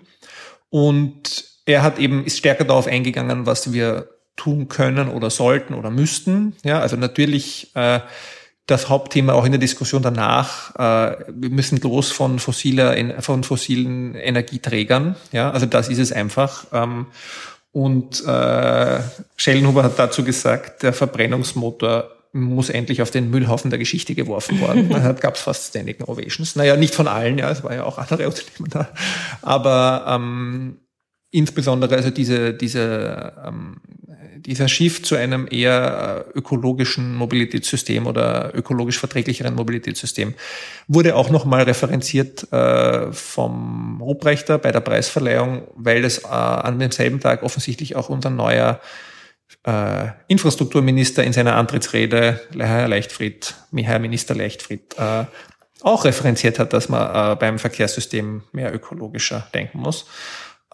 Und 0.68 1.44
er 1.64 1.84
hat 1.84 2.00
eben, 2.00 2.24
ist 2.24 2.38
stärker 2.38 2.64
darauf 2.64 2.88
eingegangen, 2.88 3.46
was 3.46 3.72
wir 3.72 4.08
tun 4.34 4.66
können 4.66 5.10
oder 5.10 5.30
sollten 5.30 5.74
oder 5.74 5.90
müssten. 5.90 6.56
Ja, 6.64 6.80
also 6.80 6.96
natürlich 6.96 7.70
äh, 7.76 8.00
das 8.70 8.88
Hauptthema 8.88 9.32
auch 9.32 9.44
in 9.44 9.52
der 9.52 9.58
Diskussion 9.58 10.02
danach. 10.02 10.74
Äh, 10.76 11.24
wir 11.28 11.50
müssen 11.50 11.80
los 11.80 12.12
von 12.12 12.38
fossiler, 12.38 12.96
von 13.22 13.44
fossilen 13.44 14.14
Energieträgern. 14.14 15.16
Ja, 15.32 15.50
also 15.50 15.66
das 15.66 15.88
ist 15.88 15.98
es 15.98 16.12
einfach. 16.12 16.66
Ähm, 16.72 17.06
und 17.72 18.24
äh, 18.26 19.00
Schellenhuber 19.36 19.84
hat 19.84 19.98
dazu 19.98 20.24
gesagt, 20.24 20.82
der 20.82 20.92
Verbrennungsmotor 20.92 22.10
muss 22.32 22.70
endlich 22.70 23.02
auf 23.02 23.10
den 23.10 23.30
Müllhaufen 23.30 23.70
der 23.70 23.78
Geschichte 23.78 24.14
geworfen 24.14 24.60
worden. 24.60 24.88
Da 24.90 25.12
gab 25.12 25.34
es 25.34 25.40
fast 25.40 25.68
Standing 25.68 26.02
Ovations. 26.04 26.56
Naja, 26.56 26.76
nicht 26.76 26.94
von 26.94 27.08
allen, 27.08 27.38
ja, 27.38 27.50
es 27.50 27.64
war 27.64 27.74
ja 27.74 27.84
auch 27.84 27.98
andere 27.98 28.26
Unternehmen 28.28 28.70
da. 28.70 28.88
Aber 29.42 30.04
ähm, 30.08 30.78
insbesondere 31.30 31.96
also 31.96 32.10
diese, 32.10 32.54
diese 32.54 33.32
ähm, 33.46 33.80
dieser 34.46 34.68
Shift 34.68 35.06
zu 35.06 35.16
einem 35.16 35.46
eher 35.50 36.26
äh, 36.34 36.38
ökologischen 36.38 37.14
Mobilitätssystem 37.14 38.06
oder 38.06 38.52
ökologisch 38.54 38.98
verträglicheren 38.98 39.54
Mobilitätssystem 39.54 40.34
wurde 40.88 41.16
auch 41.16 41.30
nochmal 41.30 41.62
referenziert 41.62 42.52
äh, 42.52 43.12
vom 43.12 44.00
Ruprechter 44.00 44.58
bei 44.58 44.72
der 44.72 44.80
Preisverleihung, 44.80 45.68
weil 45.74 46.04
es 46.04 46.24
äh, 46.24 46.28
an 46.28 46.78
demselben 46.78 47.20
Tag 47.20 47.42
offensichtlich 47.42 47.96
auch 47.96 48.08
unser 48.08 48.30
neuer 48.30 48.80
Infrastrukturminister 50.28 51.24
in 51.24 51.32
seiner 51.32 51.56
Antrittsrede, 51.56 52.40
Herr 52.56 52.88
Leichtfried, 52.88 53.56
Herr 53.76 53.98
Minister 53.98 54.34
Leichtfried, 54.34 54.94
auch 55.82 56.04
referenziert 56.04 56.58
hat, 56.60 56.72
dass 56.72 56.88
man 56.88 57.36
beim 57.36 57.58
Verkehrssystem 57.58 58.42
mehr 58.52 58.72
ökologischer 58.72 59.48
denken 59.52 59.80
muss. 59.80 60.06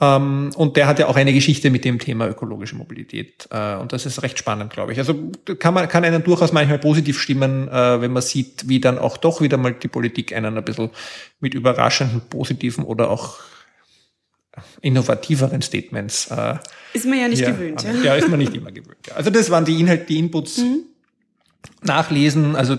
Ähm, 0.01 0.51
und 0.57 0.77
der 0.77 0.87
hat 0.87 0.99
ja 0.99 1.07
auch 1.07 1.17
eine 1.17 1.33
Geschichte 1.33 1.71
mit 1.71 1.85
dem 1.85 1.99
Thema 1.99 2.29
ökologische 2.29 2.77
Mobilität. 2.77 3.49
Äh, 3.51 3.77
und 3.77 3.93
das 3.93 4.05
ist 4.05 4.23
recht 4.23 4.39
spannend, 4.39 4.73
glaube 4.73 4.93
ich. 4.93 4.99
Also 4.99 5.31
kann 5.59 5.73
man 5.73 5.89
kann 5.89 6.05
einen 6.05 6.23
durchaus 6.23 6.53
manchmal 6.53 6.79
positiv 6.79 7.19
stimmen, 7.19 7.69
äh, 7.69 8.01
wenn 8.01 8.13
man 8.13 8.23
sieht, 8.23 8.69
wie 8.69 8.81
dann 8.81 8.99
auch 8.99 9.17
doch 9.17 9.41
wieder 9.41 9.57
mal 9.57 9.73
die 9.73 9.89
Politik 9.89 10.35
einen 10.35 10.57
ein 10.57 10.65
bisschen 10.65 10.91
mit 11.41 11.55
überraschenden, 11.55 12.23
positiven 12.29 12.85
oder 12.85 13.11
auch 13.11 13.39
innovativeren 14.83 15.63
Statements. 15.63 16.31
Äh, 16.31 16.57
ist 16.93 17.07
man 17.07 17.19
ja 17.19 17.29
nicht 17.29 17.45
gewöhnt. 17.45 17.83
Ja. 17.83 18.03
ja, 18.03 18.15
ist 18.17 18.29
man 18.29 18.39
nicht 18.39 18.55
immer 18.55 18.73
gewöhnt. 18.73 19.07
Ja. 19.07 19.15
Also 19.15 19.31
das 19.31 19.51
waren 19.51 19.65
die 19.65 19.81
Inhalte, 19.81 20.05
die 20.07 20.19
Inputs. 20.19 20.59
Mhm 20.59 20.85
nachlesen. 21.83 22.57
Also 22.57 22.77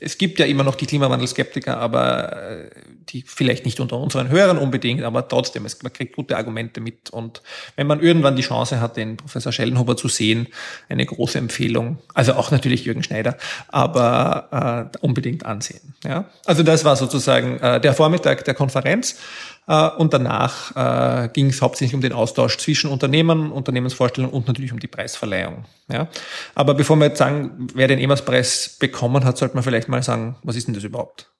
es 0.00 0.18
gibt 0.18 0.38
ja 0.38 0.46
immer 0.46 0.64
noch 0.64 0.74
die 0.74 0.86
Klimawandelskeptiker, 0.86 1.78
aber 1.78 2.50
äh, 2.50 2.70
die 3.08 3.22
vielleicht 3.26 3.64
nicht 3.64 3.80
unter 3.80 3.98
unseren 3.98 4.28
Hörern 4.28 4.58
unbedingt, 4.58 5.02
aber 5.02 5.28
trotzdem, 5.28 5.64
es, 5.64 5.82
man 5.82 5.92
kriegt 5.92 6.16
gute 6.16 6.36
Argumente 6.36 6.80
mit. 6.80 7.10
Und 7.10 7.42
wenn 7.76 7.86
man 7.86 8.00
irgendwann 8.00 8.36
die 8.36 8.42
Chance 8.42 8.80
hat, 8.80 8.96
den 8.96 9.16
Professor 9.16 9.52
Schellenhuber 9.52 9.96
zu 9.96 10.08
sehen, 10.08 10.48
eine 10.88 11.06
große 11.06 11.38
Empfehlung. 11.38 11.98
Also 12.14 12.34
auch 12.34 12.50
natürlich 12.50 12.84
Jürgen 12.84 13.02
Schneider, 13.02 13.36
aber 13.68 14.90
äh, 14.92 14.98
unbedingt 15.00 15.44
ansehen. 15.44 15.94
Ja? 16.04 16.26
Also 16.44 16.62
das 16.62 16.84
war 16.84 16.96
sozusagen 16.96 17.58
äh, 17.58 17.80
der 17.80 17.94
Vormittag 17.94 18.44
der 18.44 18.54
Konferenz. 18.54 19.16
Äh, 19.66 19.88
und 19.90 20.14
danach 20.14 21.24
äh, 21.24 21.28
ging 21.28 21.48
es 21.48 21.60
hauptsächlich 21.60 21.94
um 21.94 22.00
den 22.00 22.12
Austausch 22.12 22.58
zwischen 22.58 22.90
Unternehmen, 22.90 23.52
Unternehmensvorstellungen 23.52 24.34
und 24.34 24.46
natürlich 24.46 24.72
um 24.72 24.78
die 24.78 24.86
Preisverleihung. 24.86 25.64
Ja? 25.90 26.08
Aber 26.54 26.74
bevor 26.74 26.96
wir 26.96 27.06
jetzt 27.06 27.18
sagen, 27.18 27.68
wer 27.74 27.88
den 27.88 27.98
EMAS-Preis 27.98 28.76
bekommen 28.78 29.24
hat, 29.24 29.38
sollte 29.38 29.54
man 29.54 29.64
vielleicht 29.64 29.88
mal 29.88 30.02
sagen, 30.02 30.36
was 30.42 30.56
ist 30.56 30.66
denn 30.66 30.74
das 30.74 30.84
überhaupt? 30.84 31.30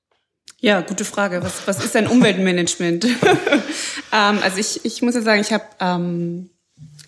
Ja, 0.58 0.80
gute 0.80 1.04
Frage. 1.04 1.42
Was, 1.42 1.66
was 1.66 1.84
ist 1.84 1.94
ein 1.96 2.06
Umweltmanagement? 2.06 3.04
ähm, 4.12 4.38
also 4.42 4.58
ich, 4.58 4.84
ich 4.84 5.02
muss 5.02 5.14
ja 5.14 5.20
sagen, 5.20 5.40
ich 5.40 5.52
habe 5.52 5.64
ähm, 5.80 6.50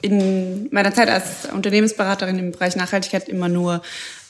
in 0.03 0.69
meiner 0.71 0.93
Zeit 0.93 1.09
als 1.09 1.47
Unternehmensberaterin 1.53 2.39
im 2.39 2.53
Bereich 2.53 2.77
Nachhaltigkeit 2.77 3.29
immer 3.29 3.49
nur 3.49 3.83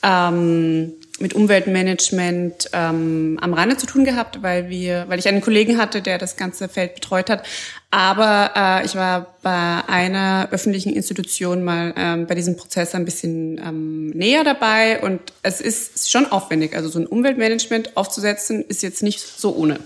ähm, 0.03 0.93
mit 1.19 1.33
Umweltmanagement 1.33 2.69
ähm, 2.73 3.37
am 3.41 3.53
Rande 3.53 3.77
zu 3.77 3.85
tun 3.85 4.05
gehabt, 4.05 4.41
weil 4.41 4.69
wir, 4.69 5.05
weil 5.07 5.19
ich 5.19 5.27
einen 5.27 5.41
Kollegen 5.41 5.77
hatte, 5.77 6.01
der 6.01 6.17
das 6.17 6.37
ganze 6.37 6.69
Feld 6.69 6.95
betreut 6.95 7.29
hat. 7.29 7.45
Aber 7.91 8.51
äh, 8.55 8.85
ich 8.85 8.95
war 8.95 9.35
bei 9.41 9.81
einer 9.87 10.49
öffentlichen 10.51 10.93
Institution 10.93 11.63
mal 11.63 11.93
ähm, 11.97 12.27
bei 12.27 12.35
diesem 12.35 12.55
Prozess 12.55 12.95
ein 12.95 13.05
bisschen 13.05 13.57
ähm, 13.57 14.07
näher 14.11 14.43
dabei 14.43 15.01
und 15.01 15.19
es 15.43 15.59
ist 15.59 16.09
schon 16.09 16.31
aufwendig. 16.31 16.75
Also 16.75 16.89
so 16.89 16.99
ein 16.99 17.07
Umweltmanagement 17.07 17.97
aufzusetzen 17.97 18.63
ist 18.63 18.83
jetzt 18.83 19.03
nicht 19.03 19.19
so 19.19 19.55
ohne. 19.55 19.79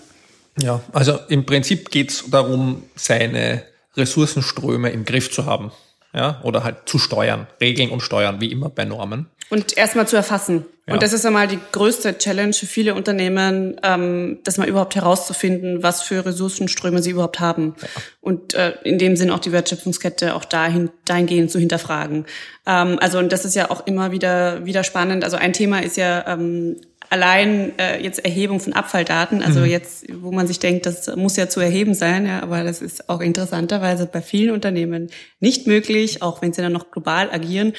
Ja, 0.62 0.82
also 0.91 1.17
im 1.29 1.46
Prinzip 1.46 1.89
geht 1.89 2.12
es 2.12 2.25
darum, 2.29 2.84
seine 2.96 3.63
Ressourcenströme 3.96 4.89
im 4.91 5.05
Griff 5.05 5.32
zu 5.32 5.46
haben. 5.46 5.72
Ja, 6.15 6.41
oder 6.43 6.63
halt 6.63 6.88
zu 6.88 7.00
steuern, 7.00 7.48
regeln 7.60 7.89
und 7.89 8.01
steuern, 8.01 8.39
wie 8.39 8.51
immer 8.51 8.70
bei 8.70 8.86
Normen. 8.86 9.29
Und 9.53 9.77
erstmal 9.77 10.07
zu 10.07 10.15
erfassen. 10.15 10.65
Ja. 10.88 10.95
Und 10.95 11.03
das 11.03 11.13
ist 11.13 11.27
einmal 11.27 11.48
die 11.48 11.60
größte 11.72 12.17
Challenge 12.17 12.53
für 12.53 12.65
viele 12.65 12.95
Unternehmen, 12.95 13.79
ähm, 13.83 14.39
das 14.43 14.57
mal 14.57 14.67
überhaupt 14.67 14.95
herauszufinden, 14.95 15.83
was 15.83 16.01
für 16.01 16.25
Ressourcenströme 16.25 17.03
sie 17.03 17.12
überhaupt 17.12 17.39
haben. 17.39 17.75
Ja. 17.79 17.88
Und 18.19 18.55
äh, 18.55 18.74
in 18.83 18.98
dem 18.98 19.15
Sinn 19.15 19.29
auch 19.29 19.38
die 19.38 19.51
Wertschöpfungskette 19.51 20.33
auch 20.33 20.43
dahin, 20.43 20.89
dahingehend 21.05 21.51
zu 21.51 21.60
hinterfragen. 21.60 22.25
Ähm, 22.65 22.98
also 23.00 23.19
und 23.19 23.31
das 23.31 23.45
ist 23.45 23.53
ja 23.53 23.69
auch 23.69 23.86
immer 23.86 24.12
wieder 24.12 24.65
wieder 24.65 24.83
spannend. 24.83 25.24
Also 25.24 25.38
ein 25.38 25.53
Thema 25.53 25.83
ist 25.83 25.98
ja 25.98 26.25
ähm, 26.27 26.77
allein 27.13 27.77
äh, 27.77 28.01
jetzt 28.01 28.25
Erhebung 28.25 28.60
von 28.60 28.74
Abfalldaten, 28.74 29.43
also 29.43 29.60
mhm. 29.60 29.67
jetzt, 29.67 30.05
wo 30.22 30.32
man 30.32 30.48
sich 30.48 30.58
denkt, 30.58 30.88
das 30.88 31.15
muss 31.15 31.36
ja 31.36 31.48
zu 31.48 31.60
erheben 31.60 31.93
sein, 31.93 32.25
ja, 32.25 32.41
aber 32.41 32.63
das 32.63 32.82
ist 32.82 33.08
auch 33.08 33.22
interessanterweise 33.22 34.08
bei 34.08 34.20
vielen 34.20 34.50
Unternehmen 34.50 35.12
nicht 35.39 35.67
möglich, 35.67 36.24
auch 36.24 36.41
wenn 36.41 36.53
sie 36.53 36.63
dann 36.63 36.74
noch 36.74 36.89
global 36.89 37.29
agieren, 37.32 37.74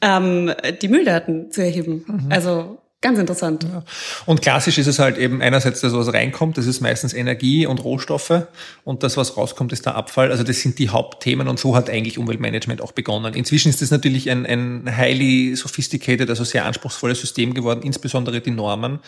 ähm, 0.00 0.52
die 0.80 0.88
Mülldaten 0.88 1.50
zu 1.50 1.60
erheben. 1.60 2.06
Mhm. 2.06 2.32
Also 2.32 2.78
Ganz 3.00 3.16
interessant. 3.16 3.62
Ja. 3.62 3.84
Und 4.26 4.42
klassisch 4.42 4.76
ist 4.76 4.88
es 4.88 4.98
halt 4.98 5.18
eben 5.18 5.40
einerseits 5.40 5.82
das, 5.82 5.92
was 5.92 6.12
reinkommt, 6.12 6.58
das 6.58 6.66
ist 6.66 6.80
meistens 6.80 7.14
Energie 7.14 7.64
und 7.64 7.84
Rohstoffe 7.84 8.42
und 8.82 9.04
das, 9.04 9.16
was 9.16 9.36
rauskommt, 9.36 9.72
ist 9.72 9.86
der 9.86 9.94
Abfall. 9.94 10.32
Also 10.32 10.42
das 10.42 10.60
sind 10.60 10.80
die 10.80 10.88
Hauptthemen 10.88 11.46
und 11.46 11.60
so 11.60 11.76
hat 11.76 11.88
eigentlich 11.88 12.18
Umweltmanagement 12.18 12.80
auch 12.80 12.90
begonnen. 12.90 13.34
Inzwischen 13.34 13.68
ist 13.68 13.82
das 13.82 13.92
natürlich 13.92 14.28
ein, 14.30 14.44
ein 14.44 14.96
highly 14.96 15.54
sophisticated, 15.54 16.28
also 16.28 16.42
sehr 16.42 16.64
anspruchsvolles 16.64 17.20
System 17.20 17.54
geworden, 17.54 17.82
insbesondere 17.84 18.40
die 18.40 18.50
Normen. 18.50 18.98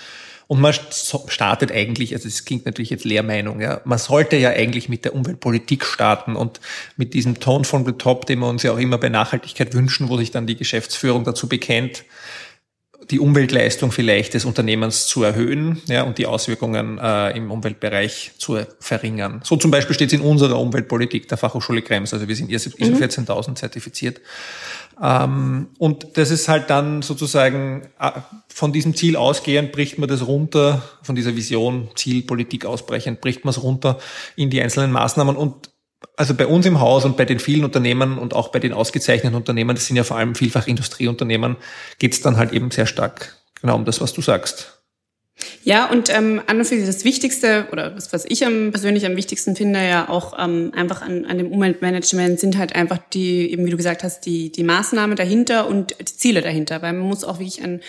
Und 0.47 0.61
man 0.61 0.73
startet 0.73 1.73
eigentlich, 1.73 2.13
also 2.15 2.29
es 2.29 2.45
klingt 2.45 2.67
natürlich 2.67 2.91
jetzt 2.91 3.05
Lehrmeinung, 3.05 3.61
ja, 3.61 3.81
man 3.85 3.99
sollte 3.99 4.37
ja 4.37 4.51
eigentlich 4.51 4.89
mit 4.89 5.05
der 5.05 5.15
Umweltpolitik 5.15 5.85
starten 5.85 6.37
und 6.37 6.61
mit 6.97 7.15
diesem 7.15 7.41
Tone 7.41 7.65
from 7.65 7.85
the 7.85 7.93
top, 7.93 8.27
den 8.27 8.39
wir 8.39 8.49
uns 8.49 8.63
ja 8.63 8.73
auch 8.73 8.79
immer 8.79 8.99
bei 8.99 9.09
Nachhaltigkeit 9.09 9.75
wünschen, 9.75 10.09
wo 10.09 10.17
sich 10.17 10.31
dann 10.31 10.47
die 10.47 10.57
Geschäftsführung 10.57 11.25
dazu 11.25 11.49
bekennt, 11.49 12.05
die 13.11 13.19
Umweltleistung 13.19 13.91
vielleicht 13.91 14.35
des 14.35 14.45
Unternehmens 14.45 15.07
zu 15.07 15.23
erhöhen 15.23 15.83
ja, 15.87 16.03
und 16.03 16.19
die 16.19 16.27
Auswirkungen 16.27 16.99
äh, 16.99 17.37
im 17.37 17.51
Umweltbereich 17.51 18.33
zu 18.39 18.59
verringern. 18.79 19.41
So 19.45 19.57
zum 19.57 19.71
Beispiel 19.71 19.95
steht 19.95 20.13
es 20.13 20.19
in 20.19 20.21
unserer 20.21 20.59
Umweltpolitik 20.61 21.29
der 21.29 21.37
Fachhochschule 21.37 21.83
Krems. 21.83 22.15
Also 22.15 22.29
wir 22.29 22.37
sind 22.37 22.51
ISO 22.51 22.71
mhm. 22.79 22.97
14000 22.97 23.59
zertifiziert. 23.59 24.21
Ähm, 25.03 25.69
und 25.79 26.17
das 26.17 26.31
ist 26.31 26.49
halt 26.49 26.71
dann 26.71 27.03
sozusagen 27.03 27.89
äh, 27.99 28.11
von 28.49 28.73
diesem 28.73 28.95
Ziel 28.95 29.17
ausgehend 29.17 29.73
bricht 29.73 29.99
man 29.99 30.09
das 30.09 30.27
runter, 30.27 30.83
von 31.03 31.15
dieser 31.15 31.35
Vision, 31.35 31.89
Ziel, 31.97 32.23
Politik 32.23 32.67
ausbrechend, 32.67 33.21
bricht 33.21 33.45
man 33.45 33.51
es 33.51 33.63
runter 33.63 33.99
in 34.37 34.51
die 34.51 34.61
einzelnen 34.61 34.93
Maßnahmen 34.93 35.37
und 35.37 35.70
also 36.17 36.35
bei 36.35 36.47
uns 36.47 36.67
im 36.67 36.81
Haus 36.81 37.05
und 37.05 37.17
bei 37.17 37.25
den 37.25 37.39
vielen 37.39 37.65
Unternehmen 37.65 38.19
und 38.19 38.35
auch 38.35 38.49
bei 38.49 38.59
den 38.59 38.73
ausgezeichneten 38.73 39.37
Unternehmen, 39.37 39.75
das 39.75 39.87
sind 39.87 39.97
ja 39.97 40.05
vor 40.05 40.17
allem 40.17 40.35
vielfach 40.35 40.67
Industrieunternehmen, 40.67 41.57
geht 41.99 42.13
es 42.13 42.21
dann 42.21 42.37
halt 42.37 42.53
eben 42.53 42.71
sehr 42.71 42.87
stark 42.87 43.37
genau 43.61 43.77
um 43.77 43.85
das, 43.85 44.01
was 44.01 44.13
du 44.13 44.23
sagst. 44.23 44.81
Ja, 45.63 45.87
und 45.87 46.15
ähm, 46.15 46.43
an 46.47 46.59
und 46.59 46.65
für 46.65 46.77
sich 46.77 46.87
das 46.87 47.05
Wichtigste 47.05 47.67
oder 47.73 47.91
das, 47.91 48.13
was 48.13 48.25
ich 48.27 48.45
am, 48.45 48.71
persönlich 48.71 49.07
am 49.07 49.17
wichtigsten 49.17 49.57
finde, 49.57 49.87
ja 49.87 50.09
auch 50.09 50.35
ähm, 50.39 50.73
einfach 50.75 51.03
an, 51.03 51.25
an 51.25 51.39
dem 51.39 51.51
Umweltmanagement 51.51 52.39
sind 52.41 52.59
halt 52.59 52.75
einfach 52.75 52.99
die, 53.13 53.51
eben 53.51 53.65
wie 53.65 53.71
du 53.71 53.77
gesagt 53.77 54.03
hast, 54.03 54.27
die, 54.27 54.53
die 54.53 54.65
Maßnahmen 54.65 55.17
dahinter 55.17 55.67
und 55.67 55.95
die 55.99 56.17
Ziele 56.17 56.43
dahinter. 56.43 56.83
Weil 56.83 56.93
man 56.93 57.07
muss 57.07 57.25
auch 57.25 57.39
wirklich 57.39 57.63
ein, 57.63 57.81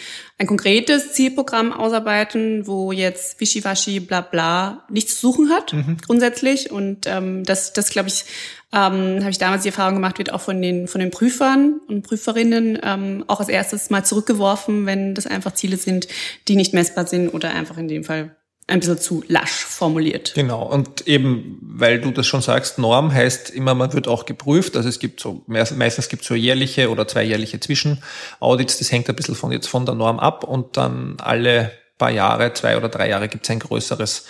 ein 0.41 0.47
konkretes 0.47 1.13
Zielprogramm 1.13 1.71
ausarbeiten, 1.71 2.65
wo 2.65 2.91
jetzt 2.91 3.39
Wischiwaschi, 3.39 3.99
bla 3.99 4.21
bla 4.21 4.83
nichts 4.89 5.19
zu 5.19 5.27
suchen 5.27 5.51
hat, 5.51 5.71
mhm. 5.71 5.97
grundsätzlich. 6.03 6.71
Und 6.71 7.05
ähm, 7.05 7.43
das, 7.43 7.73
das 7.73 7.91
glaube 7.91 8.09
ich, 8.09 8.25
ähm, 8.73 9.19
habe 9.19 9.29
ich 9.29 9.37
damals 9.37 9.61
die 9.61 9.69
Erfahrung 9.69 9.93
gemacht, 9.93 10.17
wird 10.17 10.33
auch 10.33 10.41
von 10.41 10.59
den, 10.59 10.87
von 10.87 10.99
den 10.99 11.11
Prüfern 11.11 11.79
und 11.87 12.01
Prüferinnen 12.01 12.79
ähm, 12.81 13.23
auch 13.27 13.39
als 13.39 13.49
erstes 13.49 13.91
mal 13.91 14.03
zurückgeworfen, 14.03 14.87
wenn 14.87 15.13
das 15.13 15.27
einfach 15.27 15.53
Ziele 15.53 15.77
sind, 15.77 16.07
die 16.47 16.55
nicht 16.55 16.73
messbar 16.73 17.05
sind 17.05 17.29
oder 17.29 17.51
einfach 17.51 17.77
in 17.77 17.87
dem 17.87 18.03
Fall 18.03 18.35
ein 18.67 18.79
bisschen 18.79 18.99
zu 18.99 19.23
lasch 19.27 19.65
formuliert. 19.65 20.33
Genau. 20.35 20.63
Und 20.63 21.07
eben, 21.07 21.59
weil 21.61 21.99
du 21.99 22.11
das 22.11 22.27
schon 22.27 22.41
sagst, 22.41 22.79
Norm 22.79 23.13
heißt 23.13 23.49
immer, 23.49 23.73
man 23.73 23.93
wird 23.93 24.07
auch 24.07 24.25
geprüft. 24.25 24.77
Also 24.77 24.87
es 24.87 24.99
gibt 24.99 25.19
so, 25.19 25.43
meistens 25.47 26.07
gibt 26.07 26.21
es 26.21 26.27
so 26.27 26.35
jährliche 26.35 26.89
oder 26.89 27.07
zweijährliche 27.07 27.59
Zwischenaudits. 27.59 28.77
Das 28.77 28.91
hängt 28.91 29.09
ein 29.09 29.15
bisschen 29.15 29.35
von 29.35 29.51
jetzt 29.51 29.67
von 29.67 29.85
der 29.85 29.95
Norm 29.95 30.19
ab. 30.19 30.43
Und 30.43 30.77
dann 30.77 31.17
alle 31.19 31.71
paar 31.97 32.11
Jahre, 32.11 32.53
zwei 32.53 32.77
oder 32.77 32.89
drei 32.89 33.09
Jahre 33.09 33.27
gibt 33.27 33.45
es 33.45 33.49
ein 33.49 33.59
größeres 33.59 34.25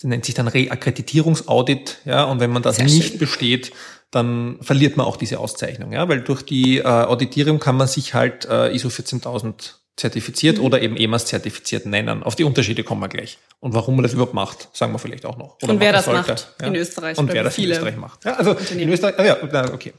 das 0.00 0.08
nennt 0.08 0.24
sich 0.24 0.34
dann 0.34 0.48
Reakkreditierungsaudit, 0.48 1.98
ja, 2.06 2.24
und 2.24 2.40
wenn 2.40 2.50
man 2.50 2.62
das 2.62 2.76
Sehr 2.76 2.86
nicht 2.86 3.08
schön. 3.10 3.18
besteht, 3.18 3.72
dann 4.10 4.56
verliert 4.62 4.96
man 4.96 5.04
auch 5.04 5.18
diese 5.18 5.38
Auszeichnung, 5.38 5.92
ja, 5.92 6.08
weil 6.08 6.22
durch 6.22 6.42
die 6.42 6.78
äh, 6.78 6.84
Auditierung 6.84 7.58
kann 7.58 7.76
man 7.76 7.86
sich 7.86 8.14
halt 8.14 8.46
äh, 8.46 8.74
ISO 8.74 8.88
14000 8.88 9.79
zertifiziert 10.00 10.58
mhm. 10.58 10.64
oder 10.64 10.82
eben 10.82 10.96
EMAS 10.96 11.26
zertifiziert 11.26 11.86
nennen. 11.86 12.22
Auf 12.22 12.34
die 12.34 12.44
Unterschiede 12.44 12.82
kommen 12.82 13.00
wir 13.00 13.08
gleich. 13.08 13.38
Und 13.60 13.74
warum 13.74 13.96
man 13.96 14.02
das 14.02 14.14
überhaupt 14.14 14.34
macht, 14.34 14.68
sagen 14.72 14.92
wir 14.92 14.98
vielleicht 14.98 15.26
auch 15.26 15.36
noch. 15.36 15.56
Oder 15.62 15.74
und 15.74 15.80
wer 15.80 15.92
das 15.92 16.06
sollte. 16.06 16.32
macht 16.32 16.48
ja. 16.60 16.66
in 16.66 16.74
Österreich. 16.74 17.18
Und 17.18 17.32
wer 17.32 17.44
das 17.44 17.58
in 17.58 17.70
Österreich 17.70 17.96
macht. 17.96 18.24
Ja, 18.24 18.32
also 18.34 18.56
in 18.74 18.88
Österreich, 18.88 19.18
ah, 19.18 19.24
ja, 19.24 19.72
okay. 19.72 19.92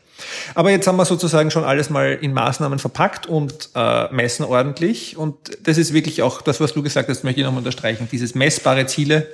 Aber 0.55 0.71
jetzt 0.71 0.87
haben 0.87 0.97
wir 0.97 1.05
sozusagen 1.05 1.51
schon 1.51 1.63
alles 1.63 1.89
mal 1.89 2.17
in 2.19 2.33
Maßnahmen 2.33 2.79
verpackt 2.79 3.27
und 3.27 3.69
äh, 3.75 4.11
messen 4.11 4.45
ordentlich. 4.45 5.15
Und 5.15 5.35
das 5.65 5.77
ist 5.77 5.93
wirklich 5.93 6.21
auch 6.21 6.41
das, 6.41 6.59
was 6.59 6.73
du 6.73 6.81
gesagt 6.83 7.07
hast, 7.07 7.23
möchte 7.23 7.39
ich 7.39 7.45
nochmal 7.45 7.59
unterstreichen. 7.59 8.07
Dieses 8.11 8.35
messbare 8.35 8.87
Ziele 8.87 9.27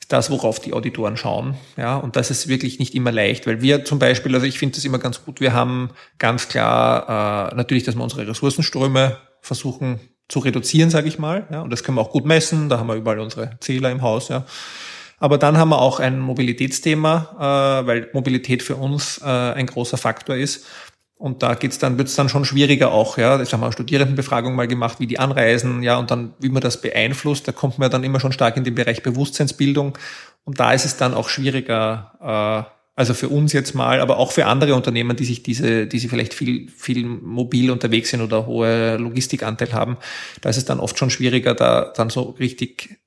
ist 0.00 0.12
das, 0.12 0.30
worauf 0.30 0.60
die 0.60 0.72
Auditoren 0.72 1.16
schauen. 1.16 1.54
Ja, 1.76 1.96
und 1.96 2.16
das 2.16 2.30
ist 2.30 2.48
wirklich 2.48 2.78
nicht 2.78 2.94
immer 2.94 3.12
leicht, 3.12 3.46
weil 3.46 3.60
wir 3.60 3.84
zum 3.84 3.98
Beispiel, 3.98 4.34
also 4.34 4.46
ich 4.46 4.58
finde 4.58 4.76
das 4.76 4.84
immer 4.84 4.98
ganz 4.98 5.24
gut, 5.24 5.40
wir 5.40 5.52
haben 5.52 5.90
ganz 6.18 6.48
klar 6.48 7.52
äh, 7.52 7.54
natürlich, 7.54 7.84
dass 7.84 7.96
wir 7.96 8.02
unsere 8.02 8.26
Ressourcenströme 8.26 9.18
versuchen 9.40 10.00
zu 10.28 10.40
reduzieren, 10.40 10.90
sage 10.90 11.08
ich 11.08 11.18
mal. 11.18 11.46
Ja, 11.50 11.62
und 11.62 11.70
das 11.70 11.82
können 11.82 11.96
wir 11.96 12.02
auch 12.02 12.10
gut 12.10 12.26
messen, 12.26 12.68
da 12.68 12.78
haben 12.78 12.88
wir 12.88 12.94
überall 12.94 13.20
unsere 13.20 13.58
Zähler 13.60 13.90
im 13.90 14.02
Haus. 14.02 14.28
Ja. 14.28 14.44
Aber 15.18 15.38
dann 15.38 15.56
haben 15.56 15.70
wir 15.70 15.80
auch 15.80 16.00
ein 16.00 16.18
Mobilitätsthema, 16.18 17.82
äh, 17.82 17.86
weil 17.86 18.10
Mobilität 18.12 18.62
für 18.62 18.76
uns 18.76 19.18
äh, 19.18 19.24
ein 19.24 19.66
großer 19.66 19.96
Faktor 19.96 20.36
ist. 20.36 20.66
Und 21.16 21.42
da 21.42 21.54
geht's 21.54 21.78
dann, 21.78 21.98
wird's 21.98 22.14
dann 22.14 22.28
schon 22.28 22.44
schwieriger 22.44 22.92
auch, 22.92 23.18
ja. 23.18 23.38
Haben 23.38 23.50
wir 23.50 23.62
eine 23.64 23.72
Studierendenbefragung 23.72 24.54
mal 24.54 24.68
gemacht, 24.68 25.00
wie 25.00 25.08
die 25.08 25.18
anreisen, 25.18 25.82
ja, 25.82 25.96
und 25.96 26.12
dann, 26.12 26.34
wie 26.38 26.48
man 26.48 26.62
das 26.62 26.80
beeinflusst, 26.80 27.48
da 27.48 27.52
kommt 27.52 27.78
man 27.78 27.90
dann 27.90 28.04
immer 28.04 28.20
schon 28.20 28.30
stark 28.30 28.56
in 28.56 28.62
den 28.62 28.76
Bereich 28.76 29.02
Bewusstseinsbildung. 29.02 29.98
Und 30.44 30.60
da 30.60 30.72
ist 30.72 30.84
es 30.84 30.96
dann 30.96 31.14
auch 31.14 31.28
schwieriger, 31.28 32.68
äh, 32.70 32.77
also 32.98 33.14
für 33.14 33.28
uns 33.28 33.52
jetzt 33.52 33.76
mal, 33.76 34.00
aber 34.00 34.16
auch 34.16 34.32
für 34.32 34.46
andere 34.46 34.74
Unternehmen, 34.74 35.16
die 35.16 35.24
sich 35.24 35.44
diese, 35.44 35.86
die 35.86 36.00
sie 36.00 36.08
vielleicht 36.08 36.34
viel, 36.34 36.68
viel 36.68 37.04
mobil 37.04 37.70
unterwegs 37.70 38.10
sind 38.10 38.22
oder 38.22 38.46
hohe 38.46 38.96
Logistikanteil 38.96 39.72
haben, 39.72 39.98
da 40.40 40.48
ist 40.48 40.56
es 40.56 40.64
dann 40.64 40.80
oft 40.80 40.98
schon 40.98 41.08
schwieriger, 41.08 41.54
da 41.54 41.92
dann 41.96 42.10
so 42.10 42.22
richtig 42.40 42.98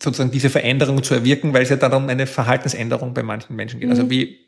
sozusagen 0.00 0.30
diese 0.30 0.48
Veränderung 0.48 1.02
zu 1.02 1.12
erwirken, 1.12 1.52
weil 1.52 1.62
es 1.62 1.70
ja 1.70 1.76
dann 1.76 1.92
um 1.92 2.08
eine 2.08 2.28
Verhaltensänderung 2.28 3.14
bei 3.14 3.24
manchen 3.24 3.56
Menschen 3.56 3.80
geht. 3.80 3.90
Also 3.90 4.04
mhm. 4.04 4.10
Also 4.10 4.20
wie 4.20 4.38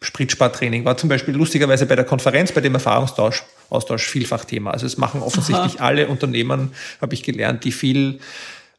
Spritspartraining 0.00 0.86
war 0.86 0.96
zum 0.96 1.10
Beispiel 1.10 1.34
lustigerweise 1.34 1.84
bei 1.84 1.96
der 1.96 2.06
Konferenz, 2.06 2.52
bei 2.52 2.62
dem 2.62 2.72
Erfahrungsaustausch 2.72 3.44
Austausch 3.68 4.06
vielfach 4.06 4.46
Thema. 4.46 4.70
Also 4.70 4.86
es 4.86 4.96
machen 4.96 5.20
offensichtlich 5.20 5.80
Aha. 5.80 5.88
alle 5.88 6.08
Unternehmen, 6.08 6.70
habe 7.02 7.12
ich 7.12 7.22
gelernt, 7.22 7.64
die 7.64 7.72
viel 7.72 8.20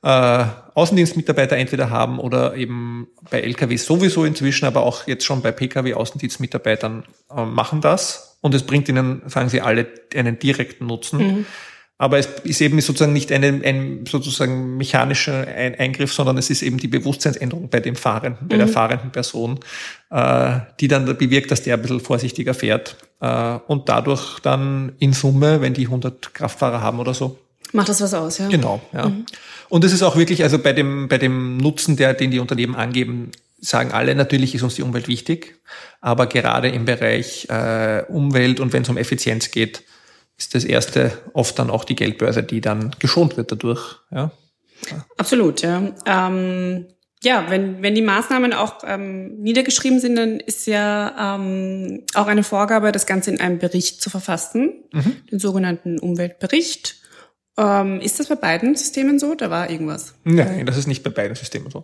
äh, 0.02 0.46
Außendienstmitarbeiter 0.76 1.58
entweder 1.58 1.90
haben 1.90 2.20
oder 2.20 2.56
eben 2.56 3.08
bei 3.30 3.42
LKW 3.42 3.76
sowieso 3.76 4.24
inzwischen, 4.24 4.66
aber 4.66 4.84
auch 4.84 5.08
jetzt 5.08 5.26
schon 5.26 5.42
bei 5.42 5.52
Pkw 5.52 5.94
Außendienstmitarbeitern 5.94 7.04
äh, 7.36 7.46
machen 7.46 7.82
das. 7.82 8.38
Und 8.42 8.56
es 8.56 8.64
bringt 8.64 8.88
ihnen, 8.88 9.22
sagen 9.26 9.50
sie 9.50 9.60
alle, 9.60 9.88
einen 10.16 10.40
direkten 10.40 10.86
Nutzen. 10.86 11.20
Mhm. 11.20 11.46
Aber 12.02 12.18
es 12.18 12.28
ist 12.46 12.62
eben 12.62 12.80
sozusagen 12.80 13.12
nicht 13.12 13.30
ein, 13.34 13.44
ein 13.44 14.06
sozusagen 14.08 14.78
mechanischer 14.78 15.46
Eingriff, 15.46 16.14
sondern 16.14 16.38
es 16.38 16.50
ist 16.50 16.62
eben 16.62 16.78
die 16.78 16.88
Bewusstseinsänderung 16.88 17.68
bei 17.68 17.82
dem 17.82 17.98
Fahrenden, 17.98 18.48
bei 18.48 18.56
mhm. 18.56 18.60
der 18.60 18.68
fahrenden 18.70 19.12
Person, 19.12 19.60
äh, 20.10 20.60
die 20.80 20.88
dann 20.88 21.06
bewirkt, 21.18 21.52
dass 21.52 21.62
der 21.64 21.76
ein 21.76 21.82
bisschen 21.82 22.00
vorsichtiger 22.00 22.54
fährt 22.54 22.96
äh, 23.20 23.58
und 23.68 23.90
dadurch 23.90 24.40
dann 24.40 24.94
in 25.00 25.12
Summe, 25.12 25.60
wenn 25.60 25.74
die 25.74 25.88
100 25.88 26.34
Kraftfahrer 26.34 26.82
haben 26.82 27.00
oder 27.00 27.14
so, 27.14 27.38
Macht 27.72 27.90
das 27.90 28.02
was 28.02 28.14
aus, 28.14 28.38
ja? 28.38 28.48
Genau, 28.48 28.82
ja. 28.94 29.10
Mhm. 29.10 29.26
Und 29.70 29.84
es 29.84 29.94
ist 29.94 30.02
auch 30.02 30.16
wirklich, 30.16 30.44
also 30.44 30.58
bei 30.60 30.74
dem, 30.74 31.08
bei 31.08 31.18
dem 31.18 31.58
Nutzen, 31.58 31.96
der, 31.96 32.14
den 32.14 32.32
die 32.32 32.40
Unternehmen 32.40 32.76
angeben, 32.76 33.32
sagen 33.62 33.92
alle, 33.92 34.16
natürlich 34.16 34.56
ist 34.56 34.64
uns 34.64 34.76
die 34.76 34.82
Umwelt 34.82 35.08
wichtig, 35.08 35.60
aber 36.02 36.28
gerade 36.28 36.70
im 36.70 36.86
Bereich 36.86 37.48
äh, 37.50 38.04
Umwelt 38.08 38.60
und 38.60 38.74
wenn 38.74 38.84
es 38.84 38.90
um 38.90 38.98
Effizienz 38.98 39.52
geht, 39.52 39.84
ist 40.38 40.56
das 40.56 40.64
erste 40.64 41.12
oft 41.34 41.60
dann 41.60 41.70
auch 41.70 41.84
die 41.84 41.96
Geldbörse, 41.96 42.44
die 42.44 42.62
dann 42.62 42.96
geschont 43.00 43.38
wird 43.38 43.52
dadurch. 43.52 43.98
Ja. 44.10 44.32
Absolut, 45.18 45.62
ja. 45.62 45.92
Ähm, 46.06 46.86
ja, 47.22 47.46
wenn, 47.50 47.82
wenn 47.84 47.96
die 47.96 48.02
Maßnahmen 48.02 48.54
auch 48.54 48.78
ähm, 48.86 49.42
niedergeschrieben 49.42 50.00
sind, 50.00 50.16
dann 50.16 50.40
ist 50.40 50.68
ja 50.68 51.36
ähm, 51.36 52.06
auch 52.14 52.28
eine 52.28 52.44
Vorgabe, 52.44 52.94
das 52.94 53.06
Ganze 53.06 53.32
in 53.32 53.42
einem 53.42 53.60
Bericht 53.60 54.02
zu 54.02 54.10
verfassen, 54.10 54.86
mhm. 54.94 55.18
den 55.30 55.40
sogenannten 55.40 56.00
Umweltbericht. 56.00 56.96
Ähm, 57.60 58.00
ist 58.00 58.18
das 58.22 58.30
bei 58.30 58.36
beiden 58.36 58.74
Systemen 58.78 59.20
so? 59.20 59.36
Da 59.36 59.50
war 59.50 59.70
irgendwas. 59.70 60.14
Nein, 60.24 60.66
das 60.66 60.78
ist 60.78 60.88
nicht 60.88 61.04
bei 61.04 61.10
beiden 61.10 61.36
Systemen 61.36 61.70
so. 61.70 61.84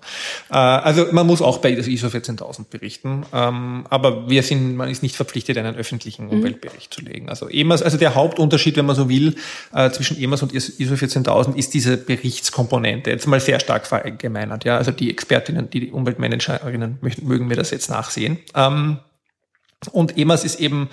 Äh, 0.50 0.56
also 0.56 1.08
man 1.12 1.28
muss 1.28 1.42
auch 1.42 1.58
bei 1.58 1.76
der 1.76 1.86
ISO 1.86 2.10
14000 2.10 2.70
berichten, 2.70 3.26
ähm, 3.34 3.86
aber 3.90 4.30
wir 4.30 4.42
sind, 4.42 4.78
man 4.78 4.90
ist 4.90 5.04
nicht 5.04 5.18
verpflichtet, 5.18 5.58
einen 5.58 5.76
öffentlichen 5.76 6.28
mhm. 6.28 6.32
Umweltbericht 6.32 6.94
zu 6.94 7.02
legen. 7.02 7.28
Also 7.28 7.50
EMAS, 7.50 7.82
also 7.82 7.98
der 7.98 8.16
Hauptunterschied, 8.16 8.78
wenn 8.78 8.86
man 8.86 8.96
so 8.96 9.10
will, 9.10 9.36
äh, 9.74 9.90
zwischen 9.90 10.18
EMAS 10.18 10.44
und 10.44 10.54
ISO 10.54 10.96
14000 10.96 11.58
ist 11.58 11.74
diese 11.74 11.98
Berichtskomponente. 11.98 13.10
Jetzt 13.10 13.28
mal 13.28 13.42
sehr 13.42 13.60
stark 13.60 13.86
verallgemeinert. 13.86 14.64
Ja, 14.64 14.78
also 14.78 14.92
die 14.92 15.12
Expertinnen, 15.12 15.70
die 15.70 15.92
Umweltmanagerinnen 15.92 17.00
möchten, 17.02 17.28
mögen 17.28 17.48
mir 17.48 17.58
das 17.58 17.72
jetzt 17.72 17.90
nachsehen. 17.90 18.38
Ähm, 18.56 19.00
und 19.92 20.18
EMAS 20.18 20.46
ist 20.46 20.62
eben 20.62 20.90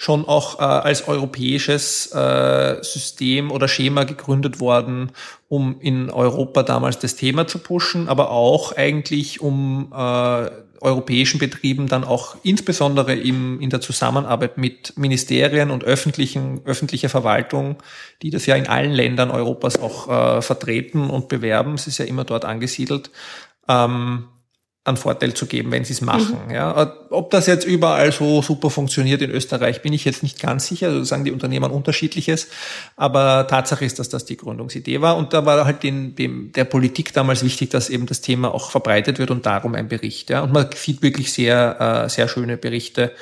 schon 0.00 0.26
auch 0.26 0.60
äh, 0.60 0.62
als 0.62 1.08
europäisches 1.08 2.12
äh, 2.14 2.76
System 2.82 3.50
oder 3.50 3.66
Schema 3.66 4.04
gegründet 4.04 4.60
worden, 4.60 5.10
um 5.48 5.80
in 5.80 6.08
Europa 6.08 6.62
damals 6.62 7.00
das 7.00 7.16
Thema 7.16 7.48
zu 7.48 7.58
pushen, 7.58 8.08
aber 8.08 8.30
auch 8.30 8.76
eigentlich 8.76 9.40
um 9.40 9.92
äh, 9.92 10.50
europäischen 10.80 11.40
Betrieben 11.40 11.88
dann 11.88 12.04
auch 12.04 12.36
insbesondere 12.44 13.16
im, 13.16 13.60
in 13.60 13.70
der 13.70 13.80
Zusammenarbeit 13.80 14.56
mit 14.56 14.96
Ministerien 14.96 15.72
und 15.72 15.82
öffentlichen, 15.82 16.60
öffentlicher 16.64 17.08
Verwaltung, 17.08 17.78
die 18.22 18.30
das 18.30 18.46
ja 18.46 18.54
in 18.54 18.68
allen 18.68 18.92
Ländern 18.92 19.32
Europas 19.32 19.80
auch 19.80 20.08
äh, 20.08 20.42
vertreten 20.42 21.10
und 21.10 21.28
bewerben, 21.28 21.74
es 21.74 21.88
ist 21.88 21.98
ja 21.98 22.04
immer 22.04 22.22
dort 22.22 22.44
angesiedelt, 22.44 23.10
ähm, 23.68 24.28
einen 24.88 24.96
Vorteil 24.96 25.34
zu 25.34 25.46
geben, 25.46 25.70
wenn 25.70 25.84
sie 25.84 25.92
es 25.92 26.00
machen. 26.00 26.36
Mhm. 26.48 26.54
Ja, 26.54 26.96
ob 27.10 27.30
das 27.30 27.46
jetzt 27.46 27.64
überall 27.64 28.10
so 28.12 28.42
super 28.42 28.70
funktioniert 28.70 29.22
in 29.22 29.30
Österreich, 29.30 29.82
bin 29.82 29.92
ich 29.92 30.04
jetzt 30.04 30.22
nicht 30.22 30.40
ganz 30.40 30.66
sicher. 30.66 30.88
Also 30.88 31.04
sagen 31.04 31.24
die 31.24 31.32
Unternehmen 31.32 31.70
unterschiedliches. 31.70 32.48
Aber 32.96 33.46
Tatsache 33.46 33.84
ist, 33.84 33.98
dass 33.98 34.08
das 34.08 34.24
die 34.24 34.36
Gründungsidee 34.36 35.00
war. 35.00 35.16
Und 35.16 35.32
da 35.32 35.46
war 35.46 35.64
halt 35.64 35.82
den, 35.82 36.14
dem, 36.14 36.52
der 36.52 36.64
Politik 36.64 37.12
damals 37.12 37.44
wichtig, 37.44 37.70
dass 37.70 37.90
eben 37.90 38.06
das 38.06 38.20
Thema 38.20 38.52
auch 38.52 38.70
verbreitet 38.70 39.18
wird 39.18 39.30
und 39.30 39.46
darum 39.46 39.74
ein 39.74 39.88
Bericht. 39.88 40.30
Ja. 40.30 40.42
Und 40.42 40.52
man 40.52 40.68
sieht 40.74 41.02
wirklich 41.02 41.32
sehr, 41.32 42.04
äh, 42.04 42.08
sehr 42.08 42.28
schöne 42.28 42.56
Berichte. 42.56 43.12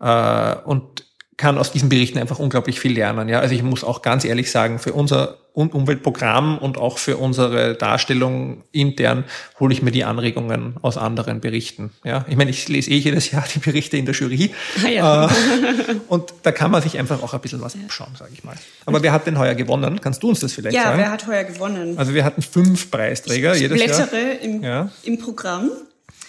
Äh, 0.00 0.54
und 0.64 1.04
kann 1.40 1.56
aus 1.56 1.72
diesen 1.72 1.88
Berichten 1.88 2.18
einfach 2.18 2.38
unglaublich 2.38 2.78
viel 2.78 2.92
lernen. 2.92 3.28
Ja, 3.30 3.40
also 3.40 3.54
ich 3.54 3.62
muss 3.62 3.82
auch 3.82 4.02
ganz 4.02 4.26
ehrlich 4.26 4.50
sagen, 4.50 4.78
für 4.78 4.92
unser 4.92 5.38
Umweltprogramm 5.52 6.58
und 6.58 6.78
auch 6.78 6.98
für 6.98 7.16
unsere 7.16 7.74
Darstellung 7.74 8.62
intern 8.72 9.24
hole 9.58 9.72
ich 9.72 9.82
mir 9.82 9.90
die 9.90 10.04
Anregungen 10.04 10.76
aus 10.82 10.96
anderen 10.96 11.40
Berichten. 11.40 11.90
Ja, 12.04 12.24
ich 12.28 12.36
meine, 12.36 12.50
ich 12.50 12.68
lese 12.68 12.90
eh 12.90 12.96
jedes 12.96 13.30
Jahr 13.30 13.44
die 13.52 13.58
Berichte 13.58 13.96
in 13.96 14.06
der 14.06 14.14
Jury. 14.14 14.52
Ah, 14.84 14.88
ja. 14.88 15.26
Äh, 15.26 15.30
und 16.08 16.32
da 16.42 16.52
kann 16.52 16.70
man 16.70 16.82
sich 16.82 16.98
einfach 16.98 17.22
auch 17.22 17.34
ein 17.34 17.40
bisschen 17.40 17.60
was 17.60 17.74
abschauen, 17.74 18.14
sage 18.18 18.30
ich 18.32 18.44
mal. 18.44 18.54
Aber 18.86 19.02
wer 19.02 19.12
hat 19.12 19.26
denn 19.26 19.38
heuer 19.38 19.54
gewonnen? 19.54 20.00
Kannst 20.00 20.22
du 20.22 20.28
uns 20.28 20.40
das 20.40 20.52
vielleicht 20.52 20.76
ja, 20.76 20.84
sagen? 20.84 20.98
Ja, 20.98 21.04
wer 21.04 21.12
hat 21.12 21.26
heuer 21.26 21.44
gewonnen? 21.44 21.98
Also 21.98 22.14
wir 22.14 22.24
hatten 22.24 22.42
fünf 22.42 22.90
Preisträger 22.90 23.54
ich 23.54 23.62
jedes 23.62 23.76
blättere 23.76 24.16
Jahr. 24.16 24.40
Im, 24.40 24.62
ja. 24.62 24.90
im 25.02 25.18
Programm. 25.18 25.70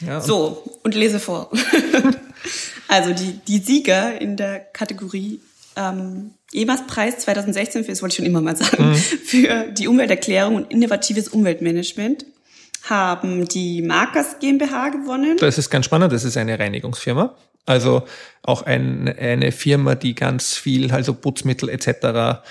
Ja, 0.06 0.18
und 0.18 0.24
so, 0.24 0.80
und 0.84 0.96
lese 0.96 1.20
vor. 1.20 1.52
Also 2.92 3.14
die, 3.14 3.40
die 3.48 3.60
Sieger 3.60 4.20
in 4.20 4.36
der 4.36 4.60
Kategorie 4.60 5.40
ähm, 5.78 6.32
EMAS-Preis 6.54 7.20
2016, 7.20 7.84
für, 7.84 7.92
das 7.92 8.02
wollte 8.02 8.14
ich 8.14 8.18
schon 8.18 8.26
immer 8.26 8.42
mal 8.42 8.56
sagen, 8.56 8.90
mhm. 8.90 8.96
für 9.26 9.66
die 9.72 9.88
Umwelterklärung 9.88 10.56
und 10.56 10.72
innovatives 10.72 11.30
Umweltmanagement 11.30 12.26
haben 12.84 13.48
die 13.48 13.82
Markers 13.82 14.40
GmbH 14.40 14.90
gewonnen. 14.90 15.38
Das 15.38 15.58
ist 15.58 15.70
ganz 15.70 15.86
spannend, 15.86 16.12
das 16.12 16.24
ist 16.24 16.38
eine 16.38 16.58
Reinigungsfirma. 16.58 17.36
Also 17.66 18.04
auch 18.42 18.64
ein, 18.64 19.08
eine 19.08 19.52
Firma, 19.52 19.96
die 19.96 20.16
ganz 20.16 20.56
viel, 20.56 20.92
also 20.92 21.14
Putzmittel 21.14 21.70
etc. 21.70 22.42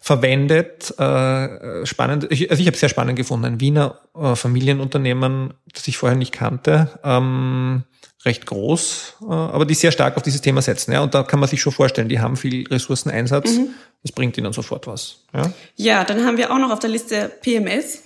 verwendet. 0.00 0.98
Äh, 0.98 1.86
spannend, 1.86 2.26
ich, 2.30 2.50
also 2.50 2.60
ich 2.60 2.66
habe 2.66 2.76
sehr 2.76 2.88
spannend 2.88 3.16
gefunden, 3.16 3.44
ein 3.44 3.60
Wiener 3.60 4.00
äh, 4.16 4.34
Familienunternehmen, 4.34 5.54
das 5.72 5.86
ich 5.86 5.98
vorher 5.98 6.16
nicht 6.16 6.32
kannte. 6.32 6.98
Ähm, 7.04 7.84
recht 8.24 8.46
groß, 8.46 9.16
äh, 9.22 9.32
aber 9.32 9.66
die 9.66 9.74
sehr 9.74 9.92
stark 9.92 10.16
auf 10.16 10.22
dieses 10.22 10.40
Thema 10.40 10.62
setzen. 10.62 10.92
Ja? 10.92 11.02
Und 11.02 11.14
da 11.14 11.22
kann 11.22 11.38
man 11.38 11.48
sich 11.48 11.60
schon 11.60 11.72
vorstellen, 11.72 12.08
die 12.08 12.20
haben 12.20 12.36
viel 12.36 12.66
Ressourceneinsatz. 12.66 13.52
Mhm. 13.52 13.68
Das 14.02 14.12
bringt 14.12 14.38
ihnen 14.38 14.52
sofort 14.52 14.86
was. 14.86 15.24
Ja? 15.34 15.52
ja, 15.76 16.04
dann 16.04 16.24
haben 16.24 16.38
wir 16.38 16.50
auch 16.50 16.58
noch 16.58 16.70
auf 16.70 16.80
der 16.80 16.90
Liste 16.90 17.30
PMS. 17.42 18.02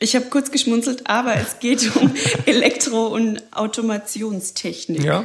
Ich 0.00 0.16
habe 0.16 0.26
kurz 0.26 0.50
geschmunzelt, 0.50 1.06
aber 1.06 1.36
es 1.36 1.60
geht 1.60 1.94
um 2.00 2.14
Elektro- 2.46 3.08
und 3.08 3.42
Automationstechnik. 3.52 5.04
Ja, 5.04 5.24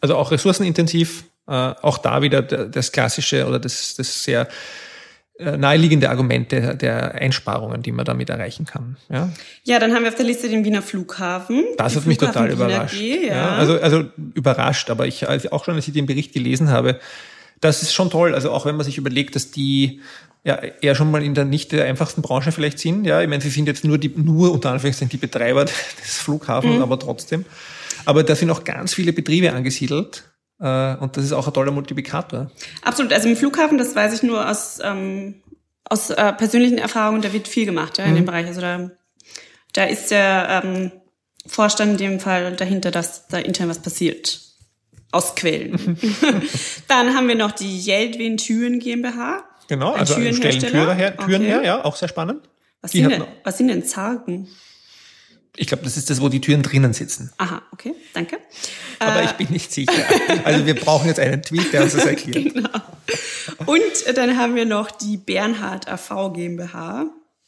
also 0.00 0.16
auch 0.16 0.32
ressourcenintensiv. 0.32 1.24
Äh, 1.46 1.52
auch 1.52 1.98
da 1.98 2.22
wieder 2.22 2.42
das 2.42 2.90
klassische 2.90 3.46
oder 3.46 3.58
das, 3.58 3.96
das 3.96 4.24
sehr 4.24 4.42
äh, 4.42 4.46
naheliegende 5.44 6.10
Argumente 6.10 6.76
der 6.76 7.14
Einsparungen, 7.14 7.82
die 7.82 7.92
man 7.92 8.04
damit 8.04 8.30
erreichen 8.30 8.64
kann. 8.64 8.96
Ja, 9.08 9.30
ja 9.64 9.78
dann 9.78 9.94
haben 9.94 10.02
wir 10.02 10.08
auf 10.08 10.16
der 10.16 10.26
Liste 10.26 10.48
den 10.48 10.64
Wiener 10.64 10.82
Flughafen. 10.82 11.64
Das 11.76 11.96
hat 11.96 12.06
mich 12.06 12.18
total 12.18 12.50
überrascht. 12.50 12.98
G, 12.98 13.26
ja. 13.26 13.34
ja. 13.34 13.56
also, 13.56 13.80
also 13.80 14.04
überrascht, 14.34 14.90
aber 14.90 15.06
ich 15.06 15.28
also 15.28 15.50
auch 15.52 15.64
schon, 15.64 15.74
als 15.74 15.86
ich 15.86 15.94
den 15.94 16.06
Bericht 16.06 16.32
gelesen 16.32 16.70
habe, 16.70 16.98
das 17.60 17.82
ist 17.82 17.94
schon 17.94 18.10
toll. 18.10 18.34
Also 18.34 18.50
auch 18.50 18.66
wenn 18.66 18.76
man 18.76 18.84
sich 18.84 18.98
überlegt, 18.98 19.34
dass 19.36 19.50
die 19.50 20.00
ja 20.44 20.56
eher 20.56 20.94
schon 20.94 21.10
mal 21.10 21.22
in 21.22 21.34
der 21.34 21.44
nicht 21.44 21.72
der 21.72 21.86
einfachsten 21.86 22.22
Branche 22.22 22.52
vielleicht 22.52 22.78
sind. 22.78 23.06
Ja, 23.06 23.22
ich 23.22 23.28
meine, 23.28 23.42
sie 23.42 23.48
sind 23.48 23.66
jetzt 23.66 23.84
nur 23.84 23.98
die, 23.98 24.10
nur 24.14 24.52
unter 24.52 24.70
Anführungszeichen 24.70 25.10
die 25.10 25.16
Betreiber 25.16 25.64
des 25.64 26.18
Flughafens, 26.18 26.76
mhm. 26.76 26.82
aber 26.82 26.98
trotzdem. 26.98 27.44
Aber 28.04 28.22
da 28.22 28.34
sind 28.36 28.50
auch 28.50 28.64
ganz 28.64 28.92
viele 28.92 29.12
Betriebe 29.12 29.52
angesiedelt 29.52 30.24
äh, 30.24 30.33
und 30.58 31.16
das 31.16 31.24
ist 31.24 31.32
auch 31.32 31.46
ein 31.46 31.52
toller 31.52 31.72
Multiplikator. 31.72 32.50
Absolut. 32.82 33.12
Also 33.12 33.28
im 33.28 33.36
Flughafen, 33.36 33.78
das 33.78 33.94
weiß 33.94 34.14
ich 34.14 34.22
nur 34.22 34.48
aus, 34.48 34.78
ähm, 34.82 35.42
aus 35.84 36.10
äh, 36.10 36.32
persönlichen 36.32 36.78
Erfahrungen, 36.78 37.22
da 37.22 37.32
wird 37.32 37.48
viel 37.48 37.66
gemacht 37.66 37.98
ja, 37.98 38.04
in 38.04 38.12
mhm. 38.12 38.16
dem 38.16 38.24
Bereich. 38.24 38.46
Also 38.46 38.60
da, 38.60 38.90
da 39.72 39.84
ist 39.84 40.10
der 40.10 40.62
ähm, 40.64 40.92
Vorstand 41.46 41.92
in 41.92 41.96
dem 41.98 42.20
Fall 42.20 42.54
dahinter, 42.56 42.90
dass 42.90 43.26
da 43.28 43.38
intern 43.38 43.68
was 43.68 43.80
passiert. 43.80 44.40
Aus 45.10 45.34
Quellen. 45.36 45.98
Dann 46.88 47.14
haben 47.14 47.28
wir 47.28 47.36
noch 47.36 47.52
die 47.52 47.78
Jeldwin 47.78 48.36
Türen 48.36 48.80
GmbH. 48.80 49.44
Genau, 49.68 49.92
also 49.92 50.14
stellen 50.14 50.60
Türen 50.60 50.96
her, 50.96 51.16
Türen 51.16 51.42
okay. 51.42 51.46
her, 51.46 51.62
ja, 51.64 51.84
auch 51.84 51.96
sehr 51.96 52.08
spannend. 52.08 52.48
Was, 52.80 52.92
sind 52.92 53.10
denn, 53.10 53.24
was 53.44 53.58
sind 53.58 53.68
denn 53.68 53.84
Zargen? 53.84 54.48
Ich 55.56 55.68
glaube, 55.68 55.84
das 55.84 55.96
ist 55.96 56.10
das, 56.10 56.20
wo 56.20 56.28
die 56.28 56.40
Türen 56.40 56.62
drinnen 56.62 56.92
sitzen. 56.92 57.32
Aha, 57.38 57.62
okay, 57.70 57.94
danke. 58.12 58.38
Aber 58.98 59.22
äh, 59.22 59.24
ich 59.26 59.32
bin 59.32 59.48
nicht 59.50 59.72
sicher. 59.72 59.92
Also 60.44 60.66
wir 60.66 60.74
brauchen 60.74 61.06
jetzt 61.06 61.20
einen 61.20 61.42
Tweet, 61.42 61.72
der 61.72 61.84
uns 61.84 61.92
das 61.92 62.06
erklärt. 62.06 62.54
genau. 62.54 62.68
Und 63.66 64.16
dann 64.16 64.36
haben 64.36 64.56
wir 64.56 64.64
noch 64.64 64.90
die 64.90 65.16
Bernhard 65.16 65.88
AV 65.88 66.32
GmbH. 66.32 67.06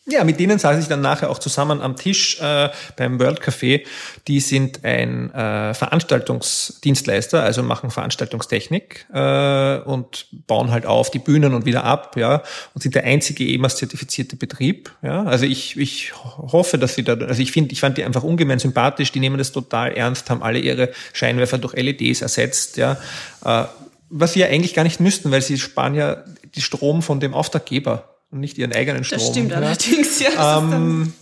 Ja, 0.09 0.23
mit 0.23 0.38
denen 0.38 0.61
saß 0.61 0.79
ich 0.81 0.87
dann 0.87 1.01
nachher 1.01 1.31
auch 1.31 1.40
zusammen 1.40 1.81
am 1.81 1.97
Tisch 1.97 2.40
äh, 2.40 2.69
beim 2.97 3.19
World 3.19 3.40
Café. 3.42 3.85
Die 4.29 4.38
sind 4.38 4.85
ein 4.85 5.35
äh, 5.35 5.75
Veranstaltungsdienstleister, 5.75 7.42
also 7.42 7.64
machen 7.64 7.90
Veranstaltungstechnik 7.90 9.07
äh, 9.12 9.79
und 9.79 10.29
bauen 10.47 10.71
halt 10.71 10.87
auf 10.87 11.11
die 11.11 11.19
Bühnen 11.19 11.55
und 11.55 11.66
wieder 11.66 11.83
ab, 11.83 12.16
ja, 12.16 12.45
und 12.73 12.83
sind 12.83 12.95
der 12.95 13.03
einzige 13.03 13.45
EMAS-zertifizierte 13.49 14.37
Betrieb. 14.37 14.92
Ja, 15.03 15.25
also 15.25 15.45
ich, 15.45 15.77
ich 15.77 16.12
hoffe, 16.14 16.79
dass 16.79 16.95
sie 16.95 17.03
da, 17.03 17.14
also 17.14 17.42
ich 17.42 17.51
finde, 17.51 17.73
ich 17.73 17.81
fand 17.81 17.99
die 17.99 18.05
einfach 18.05 18.23
ungemein 18.23 18.61
sympathisch. 18.61 19.11
Die 19.11 19.21
nehmen 19.21 19.38
das 19.38 19.51
total 19.51 19.92
ernst, 19.92 20.31
haben 20.31 20.42
alle 20.45 20.61
ihre 20.61 20.90
Scheinwerfer 21.14 21.59
durch 21.59 21.75
LEDs 21.75 22.23
ersetzt, 22.23 22.77
ja. 22.77 22.97
Äh, 23.45 23.64
was 24.09 24.35
sie 24.35 24.40
ja 24.40 24.47
eigentlich 24.47 24.75
gar 24.75 24.85
nicht 24.85 25.01
müssten, 25.01 25.33
weil 25.33 25.42
sie 25.42 25.59
sparen 25.59 25.97
ja 25.97 26.23
die 26.55 26.62
Strom 26.62 27.03
von 27.03 27.19
dem 27.19 27.35
Auftraggeber 27.35 28.16
und 28.31 28.41
nicht 28.41 28.59
ihren 28.59 28.73
eigenen 28.73 29.05
Strom. 29.05 29.19
Das 29.19 29.29
stimmt 29.29 29.51
ja. 29.51 29.57
allerdings, 29.59 30.21
ja. 30.21 30.59
Ähm, 30.59 31.12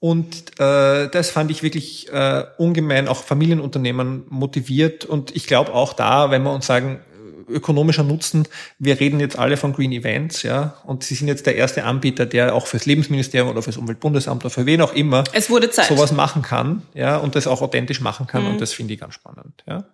und 0.00 0.60
äh, 0.60 1.08
das 1.08 1.30
fand 1.30 1.50
ich 1.50 1.62
wirklich 1.62 2.12
äh, 2.12 2.44
ungemein 2.56 3.08
auch 3.08 3.24
Familienunternehmen 3.24 4.24
motiviert. 4.28 5.04
Und 5.04 5.34
ich 5.34 5.46
glaube 5.46 5.74
auch 5.74 5.92
da, 5.92 6.30
wenn 6.30 6.42
wir 6.42 6.52
uns 6.52 6.66
sagen, 6.66 7.00
ökonomischer 7.48 8.04
Nutzen, 8.04 8.46
wir 8.78 9.00
reden 9.00 9.20
jetzt 9.20 9.38
alle 9.38 9.56
von 9.56 9.72
Green 9.72 9.92
Events, 9.92 10.42
ja, 10.42 10.76
und 10.84 11.02
sie 11.02 11.14
sind 11.14 11.28
jetzt 11.28 11.46
der 11.46 11.56
erste 11.56 11.84
Anbieter, 11.84 12.26
der 12.26 12.54
auch 12.54 12.66
fürs 12.66 12.86
Lebensministerium 12.86 13.50
oder 13.50 13.62
fürs 13.62 13.76
Umweltbundesamt 13.76 14.44
oder 14.44 14.50
für 14.50 14.66
wen 14.66 14.82
auch 14.82 14.92
immer 14.92 15.24
es 15.32 15.48
wurde 15.48 15.70
Zeit. 15.70 15.88
sowas 15.88 16.12
machen 16.12 16.42
kann, 16.42 16.82
ja, 16.94 17.16
und 17.16 17.34
das 17.36 17.46
auch 17.46 17.62
authentisch 17.62 18.00
machen 18.00 18.26
kann. 18.26 18.42
Mhm. 18.42 18.50
Und 18.50 18.60
das 18.60 18.72
finde 18.72 18.94
ich 18.94 19.00
ganz 19.00 19.14
spannend, 19.14 19.64
ja. 19.66 19.84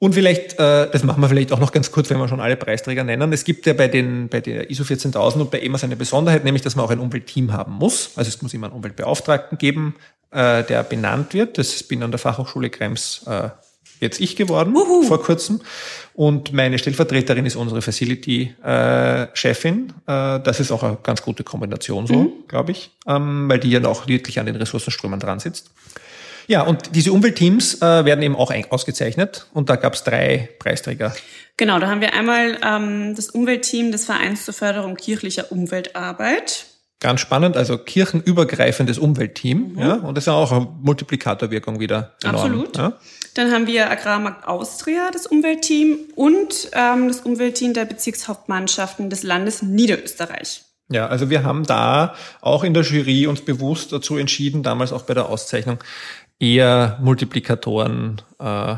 Und 0.00 0.14
vielleicht, 0.14 0.60
äh, 0.60 0.88
das 0.90 1.02
machen 1.02 1.20
wir 1.20 1.28
vielleicht 1.28 1.52
auch 1.52 1.58
noch 1.58 1.72
ganz 1.72 1.90
kurz, 1.90 2.08
wenn 2.08 2.18
wir 2.18 2.28
schon 2.28 2.40
alle 2.40 2.56
Preisträger 2.56 3.02
nennen. 3.02 3.32
Es 3.32 3.44
gibt 3.44 3.66
ja 3.66 3.72
bei, 3.72 3.88
den, 3.88 4.28
bei 4.28 4.40
der 4.40 4.70
ISO 4.70 4.84
14000 4.84 5.42
und 5.42 5.50
bei 5.50 5.60
EMAS 5.60 5.82
eine 5.82 5.96
Besonderheit, 5.96 6.44
nämlich, 6.44 6.62
dass 6.62 6.76
man 6.76 6.84
auch 6.84 6.90
ein 6.90 7.00
Umweltteam 7.00 7.52
haben 7.52 7.72
muss. 7.72 8.12
Also 8.14 8.28
es 8.28 8.40
muss 8.40 8.54
immer 8.54 8.68
einen 8.68 8.76
Umweltbeauftragten 8.76 9.58
geben, 9.58 9.96
äh, 10.30 10.62
der 10.62 10.84
benannt 10.84 11.34
wird. 11.34 11.58
Das 11.58 11.82
bin 11.82 12.04
an 12.04 12.12
der 12.12 12.18
Fachhochschule 12.18 12.70
Krems 12.70 13.24
äh, 13.26 13.48
jetzt 14.00 14.20
ich 14.20 14.36
geworden, 14.36 14.76
Uhu. 14.76 15.02
vor 15.02 15.20
kurzem. 15.20 15.60
Und 16.14 16.52
meine 16.52 16.78
Stellvertreterin 16.78 17.44
ist 17.46 17.56
unsere 17.56 17.82
Facility-Chefin. 17.82 19.92
Äh, 20.06 20.36
äh, 20.36 20.40
das 20.40 20.60
ist 20.60 20.70
auch 20.70 20.84
eine 20.84 20.98
ganz 21.02 21.22
gute 21.22 21.42
Kombination 21.44 22.06
so, 22.06 22.14
mhm. 22.14 22.32
glaube 22.46 22.72
ich, 22.72 22.90
ähm, 23.06 23.48
weil 23.48 23.58
die 23.58 23.70
ja 23.70 23.82
auch 23.84 24.06
wirklich 24.06 24.38
an 24.38 24.44
den 24.46 24.56
Ressourcenströmen 24.56 25.20
dran 25.20 25.40
sitzt. 25.40 25.70
Ja, 26.48 26.62
und 26.62 26.96
diese 26.96 27.12
Umweltteams 27.12 27.82
äh, 27.82 28.04
werden 28.06 28.22
eben 28.22 28.34
auch 28.34 28.52
ausgezeichnet 28.70 29.46
und 29.52 29.68
da 29.68 29.76
gab 29.76 29.94
es 29.94 30.02
drei 30.02 30.48
Preisträger. 30.58 31.14
Genau, 31.58 31.78
da 31.78 31.88
haben 31.88 32.00
wir 32.00 32.14
einmal 32.14 32.56
ähm, 32.64 33.14
das 33.14 33.28
Umweltteam 33.30 33.92
des 33.92 34.06
Vereins 34.06 34.46
zur 34.46 34.54
Förderung 34.54 34.96
kirchlicher 34.96 35.52
Umweltarbeit. 35.52 36.66
Ganz 37.00 37.20
spannend, 37.20 37.56
also 37.56 37.76
kirchenübergreifendes 37.76 38.98
Umweltteam, 38.98 39.74
mhm. 39.74 39.78
ja, 39.78 39.94
und 39.94 40.16
das 40.16 40.22
ist 40.22 40.26
ja 40.26 40.32
auch 40.32 40.50
eine 40.50 40.66
Multiplikatorwirkung 40.80 41.80
wieder. 41.80 42.16
Enorm, 42.24 42.36
Absolut. 42.36 42.76
Ja. 42.76 42.92
Dann 43.34 43.52
haben 43.52 43.66
wir 43.66 43.90
Agrarmarkt 43.90 44.48
Austria, 44.48 45.10
das 45.12 45.26
Umweltteam, 45.26 45.98
und 46.16 46.70
ähm, 46.72 47.08
das 47.08 47.20
Umweltteam 47.20 47.74
der 47.74 47.84
Bezirkshauptmannschaften 47.84 49.10
des 49.10 49.22
Landes 49.22 49.62
Niederösterreich. 49.62 50.62
Ja, 50.90 51.06
also 51.06 51.28
wir 51.28 51.44
haben 51.44 51.64
da 51.64 52.14
auch 52.40 52.64
in 52.64 52.72
der 52.72 52.82
Jury 52.82 53.26
uns 53.26 53.42
bewusst 53.42 53.92
dazu 53.92 54.16
entschieden, 54.16 54.62
damals 54.62 54.92
auch 54.92 55.02
bei 55.02 55.14
der 55.14 55.28
Auszeichnung, 55.28 55.78
eher 56.40 56.98
Multiplikatoren 57.02 58.22
äh, 58.38 58.76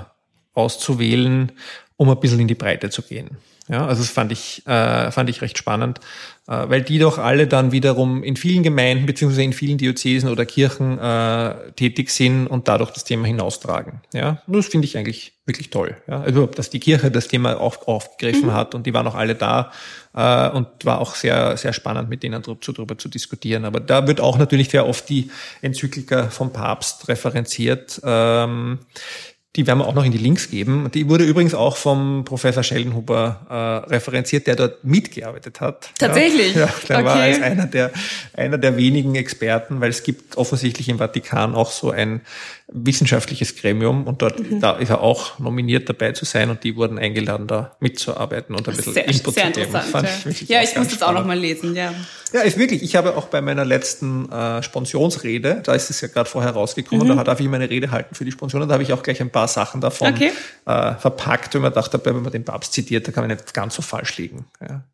auszuwählen, 0.54 1.52
um 1.96 2.10
ein 2.10 2.20
bisschen 2.20 2.40
in 2.40 2.48
die 2.48 2.54
Breite 2.54 2.90
zu 2.90 3.02
gehen. 3.02 3.36
Ja, 3.68 3.86
also 3.86 4.02
das 4.02 4.10
fand 4.10 4.32
ich, 4.32 4.66
äh, 4.66 5.10
fand 5.12 5.30
ich 5.30 5.42
recht 5.42 5.56
spannend, 5.56 6.00
äh, 6.48 6.68
weil 6.68 6.82
die 6.82 6.98
doch 6.98 7.18
alle 7.18 7.46
dann 7.46 7.70
wiederum 7.70 8.24
in 8.24 8.34
vielen 8.36 8.64
Gemeinden 8.64 9.06
beziehungsweise 9.06 9.44
in 9.44 9.52
vielen 9.52 9.78
Diözesen 9.78 10.28
oder 10.28 10.44
Kirchen 10.44 10.98
äh, 10.98 11.70
tätig 11.72 12.10
sind 12.10 12.48
und 12.48 12.66
dadurch 12.66 12.90
das 12.90 13.04
Thema 13.04 13.26
hinaustragen. 13.26 14.00
Ja, 14.12 14.42
und 14.48 14.56
das 14.56 14.66
finde 14.66 14.86
ich 14.86 14.98
eigentlich 14.98 15.34
wirklich 15.46 15.70
toll. 15.70 15.96
Ja, 16.08 16.20
also 16.20 16.46
dass 16.46 16.70
die 16.70 16.80
Kirche 16.80 17.12
das 17.12 17.28
Thema 17.28 17.60
auch 17.60 17.86
aufgegriffen 17.86 18.48
mhm. 18.48 18.54
hat 18.54 18.74
und 18.74 18.86
die 18.86 18.94
waren 18.94 19.06
auch 19.06 19.14
alle 19.14 19.36
da 19.36 19.70
äh, 20.14 20.48
und 20.50 20.66
war 20.84 21.00
auch 21.00 21.14
sehr 21.14 21.56
sehr 21.56 21.72
spannend 21.72 22.08
mit 22.08 22.24
denen 22.24 22.42
darüber 22.42 22.98
zu 22.98 23.08
diskutieren. 23.08 23.64
Aber 23.64 23.78
da 23.78 24.08
wird 24.08 24.20
auch 24.20 24.36
natürlich 24.36 24.70
sehr 24.70 24.88
oft 24.88 25.08
die 25.08 25.30
Enzyklika 25.62 26.28
vom 26.28 26.52
Papst 26.52 27.08
referenziert. 27.08 28.00
Ähm, 28.04 28.80
die 29.56 29.66
werden 29.66 29.80
wir 29.80 29.88
auch 29.88 29.94
noch 29.94 30.04
in 30.04 30.12
die 30.12 30.18
Links 30.18 30.48
geben. 30.48 30.90
Die 30.94 31.08
wurde 31.08 31.24
übrigens 31.24 31.54
auch 31.54 31.76
vom 31.76 32.24
Professor 32.24 32.62
Schellenhuber 32.62 33.46
äh, 33.50 33.90
referenziert, 33.90 34.46
der 34.46 34.54
dort 34.54 34.84
mitgearbeitet 34.84 35.60
hat. 35.60 35.90
Tatsächlich? 35.98 36.54
Ja, 36.54 36.68
der 36.88 36.98
okay. 36.98 37.04
war 37.04 37.16
als 37.16 37.42
einer 37.42 37.66
der, 37.66 37.90
einer 38.32 38.58
der 38.58 38.76
wenigen 38.76 39.16
Experten, 39.16 39.80
weil 39.80 39.90
es 39.90 40.04
gibt 40.04 40.36
offensichtlich 40.36 40.88
im 40.88 40.98
Vatikan 40.98 41.56
auch 41.56 41.72
so 41.72 41.90
ein 41.90 42.20
wissenschaftliches 42.72 43.56
Gremium 43.56 44.06
und 44.06 44.22
dort 44.22 44.38
mhm. 44.38 44.60
da 44.60 44.76
ist 44.76 44.90
er 44.90 45.00
auch 45.00 45.38
nominiert 45.38 45.88
dabei 45.88 46.12
zu 46.12 46.24
sein 46.24 46.50
und 46.50 46.62
die 46.62 46.76
wurden 46.76 46.98
eingeladen, 46.98 47.46
da 47.46 47.76
mitzuarbeiten 47.80 48.54
und 48.54 48.68
ein 48.68 48.76
bisschen 48.76 48.92
sehr, 48.92 49.08
Input 49.08 49.34
sehr 49.34 49.52
zu 49.52 49.60
geben. 49.60 49.72
Ja, 49.72 50.04
ich, 50.26 50.48
ja, 50.48 50.62
ich 50.62 50.76
muss 50.76 50.88
das 50.88 51.02
auch 51.02 51.12
noch 51.12 51.26
mal 51.26 51.38
lesen, 51.38 51.74
ja. 51.74 51.92
Ja, 52.32 52.42
ist 52.42 52.58
wirklich. 52.58 52.82
Ich 52.84 52.94
habe 52.94 53.16
auch 53.16 53.26
bei 53.26 53.40
meiner 53.40 53.64
letzten 53.64 54.30
äh, 54.30 54.62
Sponsionsrede, 54.62 55.62
da 55.64 55.74
ist 55.74 55.90
es 55.90 56.00
ja 56.00 56.06
gerade 56.06 56.30
vorher 56.30 56.52
rausgekommen, 56.52 57.08
mhm. 57.08 57.16
da 57.16 57.24
darf 57.24 57.40
ich 57.40 57.48
meine 57.48 57.68
Rede 57.68 57.90
halten 57.90 58.14
für 58.14 58.24
die 58.24 58.30
Sponsoren, 58.30 58.68
da 58.68 58.74
habe 58.74 58.84
ich 58.84 58.92
auch 58.92 59.02
gleich 59.02 59.20
ein 59.20 59.30
paar 59.30 59.39
Sachen 59.48 59.80
davon 59.80 60.12
okay. 60.12 60.32
äh, 60.66 60.94
verpackt, 60.94 61.54
wenn 61.54 61.62
man 61.62 61.72
dachte, 61.72 62.00
wenn 62.04 62.22
man 62.22 62.32
den 62.32 62.44
Papst 62.44 62.72
zitiert, 62.72 63.06
da 63.06 63.12
kann 63.12 63.26
man 63.26 63.36
nicht 63.36 63.54
ganz 63.54 63.74
so 63.74 63.82
falsch 63.82 64.16
liegen. 64.18 64.46
Ja. 64.60 64.84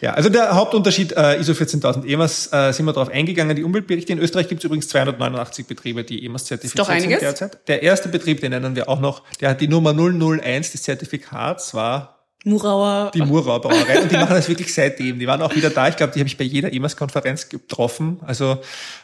Ja, 0.00 0.14
also 0.14 0.28
der 0.28 0.54
Hauptunterschied 0.54 1.12
äh, 1.12 1.38
ISO 1.38 1.54
14000 1.54 2.06
EMAS 2.06 2.52
äh, 2.52 2.72
sind 2.72 2.86
wir 2.86 2.92
darauf 2.92 3.10
eingegangen. 3.10 3.54
Die 3.54 3.62
Umweltberichte 3.62 4.12
in 4.12 4.18
Österreich 4.18 4.48
gibt 4.48 4.60
es 4.60 4.64
übrigens 4.64 4.88
289 4.88 5.66
Betriebe, 5.66 6.04
die 6.04 6.24
EMAS 6.24 6.46
zertifiziert 6.46 7.00
sind 7.00 7.20
derzeit. 7.20 7.68
Der 7.68 7.82
erste 7.82 8.08
Betrieb, 8.08 8.40
den 8.40 8.50
nennen 8.50 8.74
wir 8.76 8.88
auch 8.88 9.00
noch, 9.00 9.22
der 9.40 9.50
hat 9.50 9.60
die 9.60 9.68
Nummer 9.68 9.94
001 9.94 10.72
des 10.72 10.82
Zertifikats, 10.82 11.74
war 11.74 12.13
Murauer. 12.44 13.10
Die 13.14 13.22
Murauer 13.22 13.60
Brauerei. 13.60 14.02
Und 14.02 14.12
die 14.12 14.16
machen 14.16 14.34
das 14.34 14.48
wirklich 14.48 14.72
seitdem. 14.72 15.18
Die 15.18 15.26
waren 15.26 15.40
auch 15.40 15.54
wieder 15.54 15.70
da. 15.70 15.88
Ich 15.88 15.96
glaube, 15.96 16.12
die 16.12 16.20
habe 16.20 16.28
ich 16.28 16.36
bei 16.36 16.44
jeder 16.44 16.72
EMAS-Konferenz 16.72 17.48
getroffen. 17.48 18.20
Also 18.26 18.58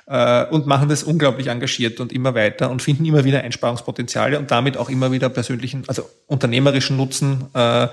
äh, 0.07 0.45
und 0.47 0.67
machen 0.67 0.91
das 0.91 1.03
unglaublich 1.03 1.47
engagiert 1.47 2.01
und 2.01 2.13
immer 2.13 2.35
weiter 2.35 2.71
und 2.71 2.83
finden 2.83 3.07
immer 3.07 3.25
wieder 3.25 3.41
Einsparungspotenziale 3.41 4.39
und 4.39 4.51
damit 4.51 4.77
auch 4.77 4.91
immer 4.91 5.11
wieder 5.11 5.31
persönlichen, 5.31 5.85
also 5.87 6.09
unternehmerischen 6.27 6.97
Nutzen. 6.97 7.47
Äh, 7.55 7.89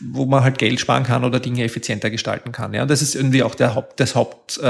wo 0.00 0.24
man 0.24 0.42
halt 0.42 0.58
Geld 0.58 0.80
sparen 0.80 1.04
kann 1.04 1.24
oder 1.24 1.38
Dinge 1.38 1.62
effizienter 1.62 2.10
gestalten 2.10 2.52
kann. 2.52 2.72
Ja, 2.72 2.86
das 2.86 3.02
ist 3.02 3.14
irgendwie 3.14 3.42
auch 3.42 3.54
der 3.54 3.74
Haupt, 3.74 4.00
das 4.00 4.14
Haupt, 4.14 4.58
äh, 4.58 4.62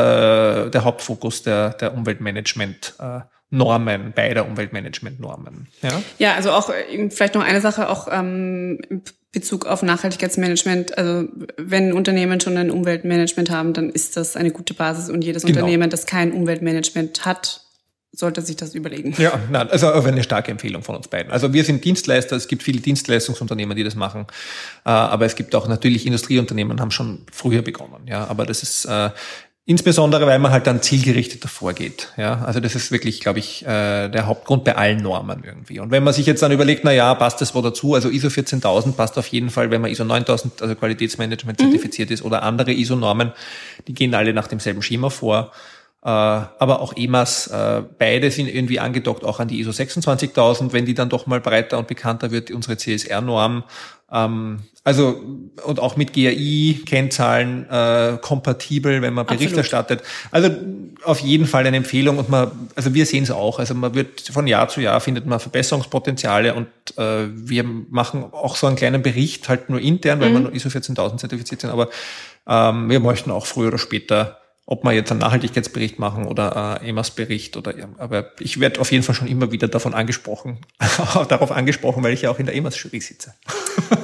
der 0.70 0.84
Hauptfokus 0.84 1.44
der, 1.44 1.70
der 1.70 1.94
Umweltmanagement. 1.94 2.94
Äh, 2.98 3.20
Normen, 3.54 4.12
beider 4.14 4.46
Umweltmanagement-Normen. 4.46 5.68
Ja? 5.82 6.02
ja, 6.18 6.34
also 6.34 6.52
auch 6.52 6.70
äh, 6.70 7.10
vielleicht 7.10 7.34
noch 7.34 7.44
eine 7.44 7.60
Sache, 7.60 7.90
auch 7.90 8.08
ähm, 8.10 8.80
Bezug 9.32 9.64
auf 9.64 9.82
Nachhaltigkeitsmanagement. 9.82 10.96
Also 10.96 11.28
wenn 11.56 11.94
Unternehmen 11.94 12.40
schon 12.40 12.56
ein 12.58 12.70
Umweltmanagement 12.70 13.50
haben, 13.50 13.72
dann 13.72 13.90
ist 13.90 14.16
das 14.16 14.36
eine 14.36 14.50
gute 14.50 14.74
Basis 14.74 15.08
und 15.08 15.24
jedes 15.24 15.44
genau. 15.44 15.60
Unternehmen, 15.60 15.88
das 15.88 16.04
kein 16.04 16.32
Umweltmanagement 16.32 17.24
hat, 17.24 17.62
sollte 18.14 18.42
sich 18.42 18.56
das 18.56 18.74
überlegen. 18.74 19.14
Ja, 19.16 19.40
nein, 19.50 19.70
also 19.70 19.90
eine 19.90 20.22
starke 20.22 20.50
Empfehlung 20.50 20.82
von 20.82 20.96
uns 20.96 21.08
beiden. 21.08 21.32
Also 21.32 21.54
wir 21.54 21.64
sind 21.64 21.82
Dienstleister, 21.82 22.36
es 22.36 22.46
gibt 22.46 22.62
viele 22.62 22.80
Dienstleistungsunternehmen, 22.80 23.74
die 23.74 23.84
das 23.84 23.94
machen, 23.94 24.26
äh, 24.84 24.90
aber 24.90 25.24
es 25.24 25.34
gibt 25.34 25.54
auch 25.54 25.66
natürlich 25.66 26.04
Industrieunternehmen, 26.04 26.78
haben 26.78 26.90
schon 26.90 27.24
früher 27.32 27.62
begonnen. 27.62 28.06
Ja, 28.06 28.26
aber 28.26 28.44
das 28.44 28.62
ist 28.62 28.84
äh, 28.84 29.10
insbesondere, 29.64 30.26
weil 30.26 30.38
man 30.40 30.50
halt 30.50 30.66
dann 30.66 30.82
zielgerichteter 30.82 31.48
vorgeht. 31.48 32.08
Ja, 32.16 32.42
also 32.44 32.58
das 32.58 32.74
ist 32.74 32.90
wirklich, 32.90 33.20
glaube 33.20 33.38
ich, 33.38 33.62
äh, 33.64 34.08
der 34.08 34.26
Hauptgrund 34.26 34.64
bei 34.64 34.76
allen 34.76 35.00
Normen 35.00 35.44
irgendwie. 35.44 35.78
Und 35.78 35.92
wenn 35.92 36.02
man 36.02 36.12
sich 36.12 36.26
jetzt 36.26 36.42
dann 36.42 36.50
überlegt, 36.50 36.82
na 36.84 36.92
ja, 36.92 37.14
passt 37.14 37.40
das 37.40 37.54
wo 37.54 37.62
dazu? 37.62 37.94
Also 37.94 38.08
ISO 38.08 38.28
14000 38.28 38.96
passt 38.96 39.18
auf 39.18 39.28
jeden 39.28 39.50
Fall, 39.50 39.70
wenn 39.70 39.80
man 39.80 39.90
ISO 39.90 40.04
9000, 40.04 40.62
also 40.62 40.74
Qualitätsmanagement 40.74 41.60
mhm. 41.60 41.64
zertifiziert 41.64 42.10
ist 42.10 42.22
oder 42.22 42.42
andere 42.42 42.72
ISO-Normen, 42.72 43.32
die 43.86 43.94
gehen 43.94 44.14
alle 44.14 44.32
nach 44.34 44.48
demselben 44.48 44.82
Schema 44.82 45.10
vor. 45.10 45.52
Äh, 46.04 46.08
aber 46.08 46.80
auch 46.80 46.96
EMAS, 46.96 47.46
äh, 47.46 47.82
beide 47.96 48.32
sind 48.32 48.48
irgendwie 48.48 48.80
angedockt 48.80 49.24
auch 49.24 49.38
an 49.38 49.46
die 49.46 49.60
ISO 49.60 49.70
26000, 49.70 50.72
wenn 50.72 50.84
die 50.84 50.94
dann 50.94 51.08
doch 51.08 51.26
mal 51.26 51.40
breiter 51.40 51.78
und 51.78 51.86
bekannter 51.86 52.32
wird, 52.32 52.50
unsere 52.50 52.76
CSR-Norm. 52.76 53.62
Ähm, 54.10 54.64
also 54.82 55.22
und 55.64 55.78
auch 55.78 55.96
mit 55.96 56.12
GAI-Kennzahlen 56.12 57.70
äh, 57.70 58.18
kompatibel, 58.20 59.00
wenn 59.00 59.14
man 59.14 59.26
Bericht 59.26 59.42
Absolut. 59.42 59.58
erstattet. 59.58 60.02
Also 60.32 60.50
auf 61.04 61.20
jeden 61.20 61.46
Fall 61.46 61.64
eine 61.64 61.76
Empfehlung 61.76 62.18
und 62.18 62.28
man, 62.28 62.50
also 62.74 62.92
wir 62.94 63.06
sehen 63.06 63.22
es 63.22 63.30
auch. 63.30 63.60
Also 63.60 63.74
man 63.74 63.94
wird 63.94 64.22
von 64.22 64.48
Jahr 64.48 64.68
zu 64.68 64.80
Jahr 64.80 65.00
findet 65.00 65.26
man 65.26 65.38
Verbesserungspotenziale 65.38 66.54
und 66.54 66.66
äh, 66.98 67.28
wir 67.32 67.62
machen 67.62 68.24
auch 68.32 68.56
so 68.56 68.66
einen 68.66 68.74
kleinen 68.74 69.02
Bericht, 69.02 69.48
halt 69.48 69.70
nur 69.70 69.80
intern, 69.80 70.20
weil 70.20 70.30
mhm. 70.30 70.46
wir 70.46 70.54
ISO 70.54 70.68
14000 70.68 71.20
zertifiziert 71.20 71.60
sind, 71.60 71.70
aber 71.70 71.88
ähm, 72.48 72.90
wir 72.90 72.98
möchten 72.98 73.30
auch 73.30 73.46
früher 73.46 73.68
oder 73.68 73.78
später 73.78 74.41
ob 74.64 74.84
wir 74.84 74.92
jetzt 74.92 75.10
einen 75.10 75.20
Nachhaltigkeitsbericht 75.20 75.98
machen 75.98 76.26
oder 76.26 76.80
äh, 76.82 76.88
EMAS-Bericht 76.88 77.56
oder 77.56 77.74
aber 77.98 78.30
ich 78.38 78.60
werde 78.60 78.80
auf 78.80 78.92
jeden 78.92 79.02
Fall 79.02 79.14
schon 79.14 79.26
immer 79.26 79.50
wieder 79.50 79.68
davon 79.68 79.92
angesprochen, 79.92 80.58
darauf 81.28 81.50
angesprochen, 81.50 82.02
weil 82.04 82.12
ich 82.12 82.22
ja 82.22 82.30
auch 82.30 82.38
in 82.38 82.46
der 82.46 82.54
EMAS-Jury 82.54 83.00
sitze. 83.00 83.34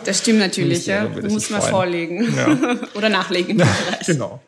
Das 0.05 0.21
stimmt 0.21 0.39
natürlich, 0.39 0.87
ja. 0.87 1.07
Muss 1.07 1.51
man 1.51 1.61
vorlegen 1.61 2.35
ja. 2.35 2.79
oder 2.95 3.11
nachlegen. 3.11 3.59
Ja, 3.59 3.69
genau. 4.07 4.41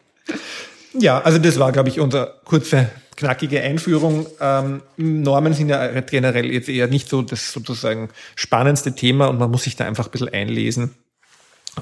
Ja, 0.94 1.20
also 1.20 1.38
das 1.38 1.58
war, 1.58 1.70
glaube 1.70 1.90
ich, 1.90 2.00
unsere 2.00 2.40
kurze, 2.46 2.90
knackige 3.16 3.60
Einführung. 3.60 4.26
Ähm, 4.40 4.80
Normen 4.96 5.52
sind 5.52 5.68
ja 5.68 6.00
generell 6.00 6.50
jetzt 6.50 6.70
eher 6.70 6.86
nicht 6.86 7.10
so 7.10 7.20
das 7.20 7.52
sozusagen 7.52 8.08
spannendste 8.36 8.94
Thema 8.94 9.26
und 9.26 9.38
man 9.38 9.50
muss 9.50 9.64
sich 9.64 9.76
da 9.76 9.84
einfach 9.84 10.06
ein 10.06 10.10
bisschen 10.10 10.30
einlesen, 10.30 10.94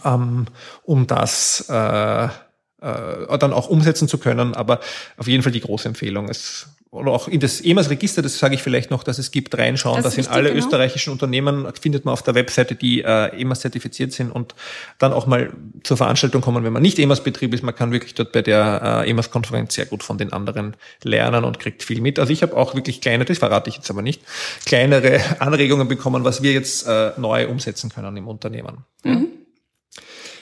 ähm, 0.04 0.46
um 0.82 1.06
das 1.06 1.68
äh, 1.68 2.28
äh, 2.80 3.38
dann 3.38 3.52
auch 3.52 3.68
umsetzen 3.68 4.08
zu 4.08 4.18
können. 4.18 4.54
Aber 4.54 4.80
auf 5.16 5.26
jeden 5.26 5.42
Fall 5.42 5.52
die 5.52 5.60
große 5.60 5.88
Empfehlung 5.88 6.28
ist, 6.28 6.68
oder 6.90 7.12
auch 7.12 7.28
in 7.28 7.40
das 7.40 7.60
EMAS-Register, 7.60 8.22
das 8.22 8.38
sage 8.38 8.54
ich 8.54 8.62
vielleicht 8.62 8.90
noch, 8.90 9.02
dass 9.02 9.18
es 9.18 9.30
gibt, 9.30 9.56
reinschauen. 9.58 9.96
Das, 9.96 10.04
das 10.04 10.14
sind 10.14 10.34
alle 10.34 10.48
genau. 10.48 10.58
österreichischen 10.58 11.12
Unternehmen, 11.12 11.66
findet 11.78 12.06
man 12.06 12.14
auf 12.14 12.22
der 12.22 12.34
Webseite, 12.34 12.74
die 12.74 13.02
äh, 13.02 13.38
EMAS 13.38 13.60
zertifiziert 13.60 14.12
sind 14.12 14.30
und 14.30 14.54
dann 14.98 15.12
auch 15.12 15.26
mal 15.26 15.52
zur 15.82 15.98
Veranstaltung 15.98 16.40
kommen, 16.40 16.64
wenn 16.64 16.72
man 16.72 16.80
nicht 16.80 16.98
EMAS-Betrieb 16.98 17.52
ist. 17.52 17.62
Man 17.62 17.74
kann 17.74 17.92
wirklich 17.92 18.14
dort 18.14 18.32
bei 18.32 18.40
der 18.40 19.04
äh, 19.04 19.10
EMAS-Konferenz 19.10 19.74
sehr 19.74 19.84
gut 19.84 20.02
von 20.02 20.16
den 20.16 20.32
anderen 20.32 20.76
lernen 21.02 21.44
und 21.44 21.58
kriegt 21.58 21.82
viel 21.82 22.00
mit. 22.00 22.18
Also 22.18 22.32
ich 22.32 22.42
habe 22.42 22.56
auch 22.56 22.74
wirklich 22.74 23.02
kleine, 23.02 23.26
das 23.26 23.36
verrate 23.36 23.68
ich 23.68 23.76
jetzt 23.76 23.90
aber 23.90 24.00
nicht, 24.00 24.22
kleinere 24.64 25.20
Anregungen 25.40 25.88
bekommen, 25.88 26.24
was 26.24 26.42
wir 26.42 26.52
jetzt 26.52 26.86
äh, 26.86 27.12
neu 27.18 27.48
umsetzen 27.48 27.90
können 27.90 28.16
im 28.16 28.28
Unternehmen. 28.28 28.78
Mhm. 29.04 29.12
Ja. 29.12 29.37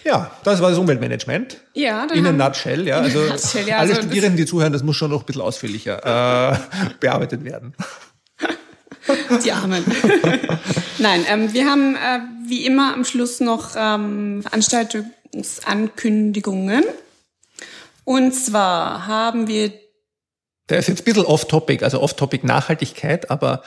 Ja, 0.07 0.31
das 0.45 0.61
war 0.61 0.71
das 0.71 0.79
Umweltmanagement. 0.79 1.59
Ja, 1.75 2.05
in 2.05 2.25
a 2.25 2.33
nutshell. 2.33 2.87
Ja, 2.87 3.01
also 3.01 3.19
nutshell, 3.19 3.67
ja, 3.67 3.79
alle 3.79 3.91
also 3.91 4.03
Studierenden, 4.03 4.37
die 4.37 4.47
zuhören, 4.47 4.73
das 4.73 4.85
muss 4.85 4.95
schon 4.95 5.11
noch 5.11 5.23
ein 5.23 5.27
bisschen 5.27 5.43
ausführlicher 5.43 6.53
äh, 6.53 6.57
bearbeitet 7.01 7.43
werden. 7.45 7.75
Die 9.45 9.53
Armen. 9.53 9.85
Nein, 10.99 11.27
ähm, 11.29 11.53
wir 11.53 11.67
haben 11.67 11.97
äh, 11.97 12.21
wie 12.49 12.65
immer 12.67 12.95
am 12.95 13.05
Schluss 13.05 13.41
noch 13.41 13.75
ähm, 13.77 14.43
Veranstaltungsankündigungen. 14.43 16.85
Und 18.05 18.33
zwar 18.33 19.09
haben 19.09 19.49
wir. 19.49 19.73
Der 20.69 20.79
ist 20.79 20.87
jetzt 20.89 21.03
ein 21.03 21.05
bisschen 21.05 21.25
off-topic, 21.25 21.85
also 21.85 22.01
off-topic 22.01 22.45
Nachhaltigkeit, 22.47 23.31
aber 23.31 23.63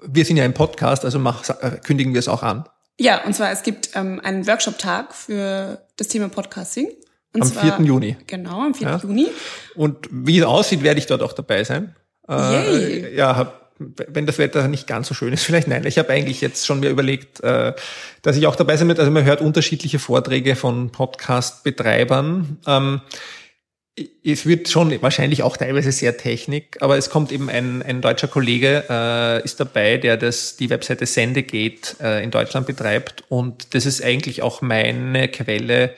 wir 0.00 0.24
sind 0.24 0.36
ja 0.36 0.44
im 0.44 0.54
Podcast, 0.54 1.04
also 1.04 1.20
mach, 1.20 1.48
äh, 1.48 1.78
kündigen 1.82 2.12
wir 2.12 2.20
es 2.20 2.28
auch 2.28 2.44
an. 2.44 2.68
Ja, 2.98 3.24
und 3.24 3.34
zwar 3.34 3.50
es 3.50 3.62
gibt 3.62 3.90
ähm, 3.94 4.20
einen 4.22 4.46
Workshop-Tag 4.46 5.14
für 5.14 5.82
das 5.96 6.08
Thema 6.08 6.28
Podcasting. 6.28 6.88
Und 7.34 7.42
am 7.42 7.48
zwar, 7.48 7.76
4. 7.78 7.86
Juni. 7.86 8.16
Genau, 8.26 8.60
am 8.60 8.74
4. 8.74 8.86
Ja. 8.86 8.96
Juni. 8.98 9.28
Und 9.74 10.08
wie 10.10 10.38
es 10.38 10.44
aussieht, 10.44 10.82
werde 10.82 10.98
ich 10.98 11.06
dort 11.06 11.22
auch 11.22 11.32
dabei 11.32 11.64
sein. 11.64 11.94
Yay. 12.28 13.04
Äh, 13.04 13.16
ja, 13.16 13.36
hab, 13.36 13.72
wenn 13.78 14.26
das 14.26 14.38
Wetter 14.38 14.68
nicht 14.68 14.86
ganz 14.86 15.08
so 15.08 15.14
schön 15.14 15.32
ist, 15.32 15.42
vielleicht 15.44 15.68
nein. 15.68 15.84
Ich 15.86 15.98
habe 15.98 16.10
eigentlich 16.10 16.40
jetzt 16.40 16.66
schon 16.66 16.80
mir 16.80 16.90
überlegt, 16.90 17.40
äh, 17.40 17.72
dass 18.20 18.36
ich 18.36 18.46
auch 18.46 18.56
dabei 18.56 18.76
sein 18.76 18.88
werde. 18.88 19.00
Also 19.00 19.10
man 19.10 19.24
hört 19.24 19.40
unterschiedliche 19.40 19.98
Vorträge 19.98 20.56
von 20.56 20.90
Podcast-Betreibern. 20.90 22.58
Es 24.24 24.46
wird 24.46 24.70
schon 24.70 25.02
wahrscheinlich 25.02 25.42
auch 25.42 25.58
teilweise 25.58 25.92
sehr 25.92 26.16
Technik, 26.16 26.78
aber 26.80 26.96
es 26.96 27.10
kommt 27.10 27.30
eben 27.30 27.50
ein, 27.50 27.82
ein 27.82 28.00
deutscher 28.00 28.28
Kollege, 28.28 28.84
äh, 28.88 29.44
ist 29.44 29.60
dabei, 29.60 29.98
der 29.98 30.16
das, 30.16 30.56
die 30.56 30.70
Webseite 30.70 31.04
Sendegate 31.04 31.96
äh, 32.00 32.24
in 32.24 32.30
Deutschland 32.30 32.66
betreibt 32.66 33.24
und 33.28 33.74
das 33.74 33.84
ist 33.84 34.02
eigentlich 34.02 34.40
auch 34.40 34.62
meine 34.62 35.28
Quelle 35.28 35.94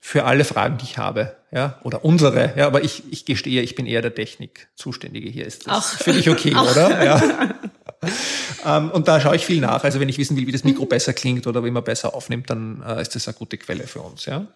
für 0.00 0.24
alle 0.24 0.44
Fragen, 0.44 0.78
die 0.78 0.84
ich 0.84 0.96
habe, 0.96 1.36
ja, 1.50 1.78
oder 1.82 2.04
unsere, 2.04 2.54
ja, 2.56 2.66
aber 2.66 2.82
ich, 2.82 3.02
ich 3.10 3.26
gestehe, 3.26 3.60
ich 3.60 3.74
bin 3.74 3.86
eher 3.86 4.02
der 4.02 4.14
Technik 4.14 4.68
Zuständige 4.74 5.28
hier. 5.28 5.46
Ist 5.46 5.66
das 5.66 5.74
Ach. 5.94 6.02
finde 6.02 6.20
ich 6.20 6.30
okay, 6.30 6.52
Ach. 6.56 6.70
oder? 6.70 7.04
Ja. 7.04 7.54
ähm, 8.66 8.90
und 8.90 9.08
da 9.08 9.20
schaue 9.20 9.36
ich 9.36 9.46
viel 9.46 9.60
nach. 9.60 9.84
Also 9.84 10.00
wenn 10.00 10.08
ich 10.08 10.18
wissen 10.18 10.36
will, 10.36 10.46
wie 10.46 10.52
das 10.52 10.64
Mikro 10.64 10.86
besser 10.86 11.12
klingt 11.12 11.46
oder 11.46 11.64
wie 11.64 11.70
man 11.70 11.84
besser 11.84 12.14
aufnimmt, 12.14 12.50
dann 12.50 12.82
äh, 12.86 13.02
ist 13.02 13.14
das 13.14 13.28
eine 13.28 13.36
gute 13.36 13.58
Quelle 13.58 13.86
für 13.86 14.00
uns, 14.00 14.26
ja. 14.26 14.46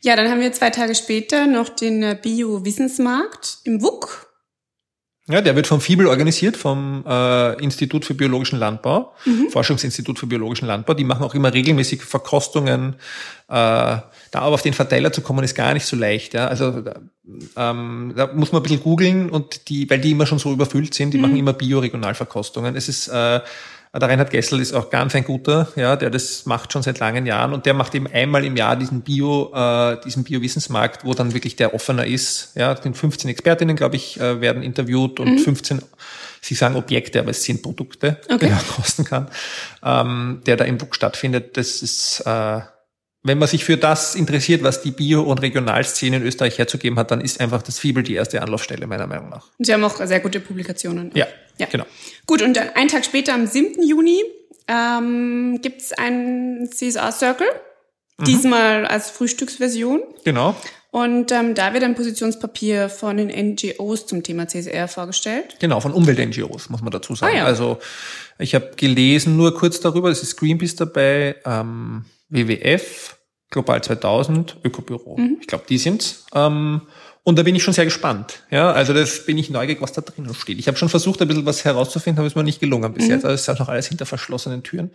Ja, 0.00 0.16
dann 0.16 0.28
haben 0.28 0.40
wir 0.40 0.52
zwei 0.52 0.70
Tage 0.70 0.94
später 0.94 1.46
noch 1.46 1.68
den 1.68 2.02
äh, 2.02 2.18
Bio-Wissensmarkt 2.20 3.58
im 3.64 3.82
WUK. 3.82 4.29
Ja, 5.30 5.40
der 5.40 5.54
wird 5.56 5.66
vom 5.66 5.80
FIBEL 5.80 6.06
organisiert, 6.06 6.56
vom 6.56 7.04
äh, 7.06 7.62
Institut 7.62 8.04
für 8.04 8.14
biologischen 8.14 8.58
Landbau, 8.58 9.12
Forschungsinstitut 9.50 10.18
für 10.18 10.26
biologischen 10.26 10.66
Landbau. 10.66 10.94
Die 10.94 11.04
machen 11.04 11.22
auch 11.24 11.34
immer 11.34 11.52
regelmäßig 11.52 12.02
Verkostungen. 12.02 12.94
Äh, 13.48 13.52
da 13.52 14.04
aber 14.32 14.54
auf 14.54 14.62
den 14.62 14.74
Verteiler 14.74 15.12
zu 15.12 15.20
kommen, 15.22 15.44
ist 15.44 15.54
gar 15.54 15.74
nicht 15.74 15.86
so 15.86 15.96
leicht. 15.96 16.34
Ja? 16.34 16.46
Also 16.48 16.80
da, 16.80 16.94
ähm, 17.56 18.12
da 18.16 18.28
muss 18.32 18.52
man 18.52 18.60
ein 18.60 18.62
bisschen 18.62 18.82
googeln 18.82 19.30
und 19.30 19.68
die, 19.68 19.88
weil 19.90 20.00
die 20.00 20.12
immer 20.12 20.26
schon 20.26 20.38
so 20.38 20.52
überfüllt 20.52 20.94
sind, 20.94 21.12
die 21.12 21.18
machen 21.18 21.36
immer 21.36 21.52
Bio-Regionalverkostungen. 21.52 22.76
Es 22.76 22.88
ist 22.88 23.08
äh, 23.08 23.40
der 23.98 24.08
Reinhard 24.08 24.30
Gessel 24.30 24.60
ist 24.60 24.72
auch 24.72 24.88
ganz 24.90 25.16
ein 25.16 25.24
guter, 25.24 25.66
ja, 25.74 25.96
der 25.96 26.10
das 26.10 26.46
macht 26.46 26.72
schon 26.72 26.82
seit 26.82 27.00
langen 27.00 27.26
Jahren 27.26 27.52
und 27.52 27.66
der 27.66 27.74
macht 27.74 27.92
eben 27.96 28.06
einmal 28.06 28.44
im 28.44 28.56
Jahr 28.56 28.76
diesen 28.76 29.00
Bio, 29.00 29.52
äh, 29.52 30.00
diesen 30.04 30.22
Bio-Wissensmarkt, 30.22 31.04
wo 31.04 31.12
dann 31.14 31.34
wirklich 31.34 31.56
der 31.56 31.74
offener 31.74 32.06
ist. 32.06 32.52
Ja, 32.54 32.74
den 32.74 32.94
15 32.94 33.28
Expertinnen, 33.28 33.74
glaube 33.74 33.96
ich, 33.96 34.20
äh, 34.20 34.40
werden 34.40 34.62
interviewt 34.62 35.18
und 35.18 35.40
15, 35.40 35.82
sie 36.40 36.54
sagen 36.54 36.76
Objekte, 36.76 37.18
aber 37.18 37.30
es 37.30 37.42
sind 37.42 37.62
Produkte, 37.62 38.20
Okay. 38.28 38.46
die 38.46 38.52
man 38.52 38.66
kosten 38.76 39.04
kann, 39.04 39.28
ähm, 39.84 40.42
der 40.46 40.56
da 40.56 40.64
im 40.64 40.80
WUK 40.80 40.94
stattfindet. 40.94 41.56
Das 41.56 41.82
ist, 41.82 42.20
äh, 42.26 42.60
wenn 43.22 43.38
man 43.38 43.48
sich 43.48 43.64
für 43.64 43.76
das 43.76 44.14
interessiert, 44.14 44.62
was 44.62 44.80
die 44.82 44.90
Bio- 44.92 45.22
und 45.22 45.38
Regionalszene 45.42 46.16
in 46.16 46.22
Österreich 46.22 46.58
herzugeben 46.58 46.98
hat, 46.98 47.10
dann 47.10 47.20
ist 47.20 47.40
einfach 47.40 47.62
das 47.62 47.78
Fibel 47.78 48.02
die 48.02 48.14
erste 48.14 48.40
Anlaufstelle, 48.40 48.86
meiner 48.86 49.06
Meinung 49.06 49.28
nach. 49.28 49.48
Und 49.58 49.66
sie 49.66 49.74
haben 49.74 49.84
auch 49.84 49.96
sehr 50.04 50.20
gute 50.20 50.40
Publikationen. 50.40 51.10
Ja, 51.14 51.26
Ja. 51.58 51.66
genau. 51.70 51.84
Gut, 52.26 52.40
und 52.42 52.56
dann 52.56 52.70
einen 52.74 52.88
Tag 52.88 53.04
später, 53.04 53.34
am 53.34 53.46
7. 53.46 53.86
Juni, 53.86 54.22
ähm, 54.68 55.58
gibt's 55.62 55.92
einen 55.92 56.70
CSR 56.72 57.12
Circle. 57.12 57.46
Mhm. 58.18 58.24
Diesmal 58.24 58.86
als 58.86 59.10
Frühstücksversion. 59.10 60.02
Genau. 60.24 60.54
Und 60.92 61.30
ähm, 61.30 61.54
da 61.54 61.72
wird 61.72 61.84
ein 61.84 61.94
Positionspapier 61.94 62.88
von 62.88 63.16
den 63.16 63.28
NGOs 63.28 64.06
zum 64.06 64.22
Thema 64.24 64.48
CSR 64.48 64.88
vorgestellt. 64.88 65.56
Genau, 65.60 65.78
von 65.80 65.92
Umwelt-NGOs, 65.92 66.68
muss 66.68 66.80
man 66.80 66.90
dazu 66.90 67.14
sagen. 67.14 67.34
Ah, 67.34 67.38
ja. 67.38 67.44
Also 67.44 67.78
ich 68.38 68.54
habe 68.56 68.70
gelesen 68.76 69.36
nur 69.36 69.54
kurz 69.54 69.78
darüber, 69.80 70.10
es 70.10 70.22
ist 70.22 70.36
Greenpeace 70.36 70.74
dabei, 70.76 71.36
ähm, 71.44 72.06
WWF, 72.30 73.16
Global 73.50 73.82
2000, 73.82 74.56
Ökobüro. 74.64 75.16
Mhm. 75.18 75.38
Ich 75.40 75.46
glaube, 75.46 75.64
die 75.68 75.78
sind's. 75.78 76.24
Ähm, 76.34 76.82
und 77.22 77.38
da 77.38 77.42
bin 77.42 77.54
ich 77.54 77.62
schon 77.62 77.74
sehr 77.74 77.84
gespannt. 77.84 78.42
Ja, 78.50 78.72
also 78.72 78.94
das 78.94 79.26
bin 79.26 79.36
ich 79.36 79.50
neugierig, 79.50 79.82
was 79.82 79.92
da 79.92 80.00
drinnen 80.00 80.32
steht. 80.34 80.58
Ich 80.58 80.66
habe 80.68 80.78
schon 80.78 80.88
versucht, 80.88 81.20
ein 81.20 81.28
bisschen 81.28 81.44
was 81.44 81.64
herauszufinden, 81.64 82.18
aber 82.20 82.26
es 82.26 82.32
ist 82.32 82.36
mir 82.36 82.44
nicht 82.44 82.60
gelungen 82.60 82.92
bis 82.94 83.04
Mhm. 83.04 83.10
jetzt. 83.10 83.24
Also 83.24 83.34
es 83.34 83.46
ist 83.46 83.58
noch 83.60 83.68
alles 83.68 83.88
hinter 83.88 84.06
verschlossenen 84.06 84.62
Türen. 84.62 84.90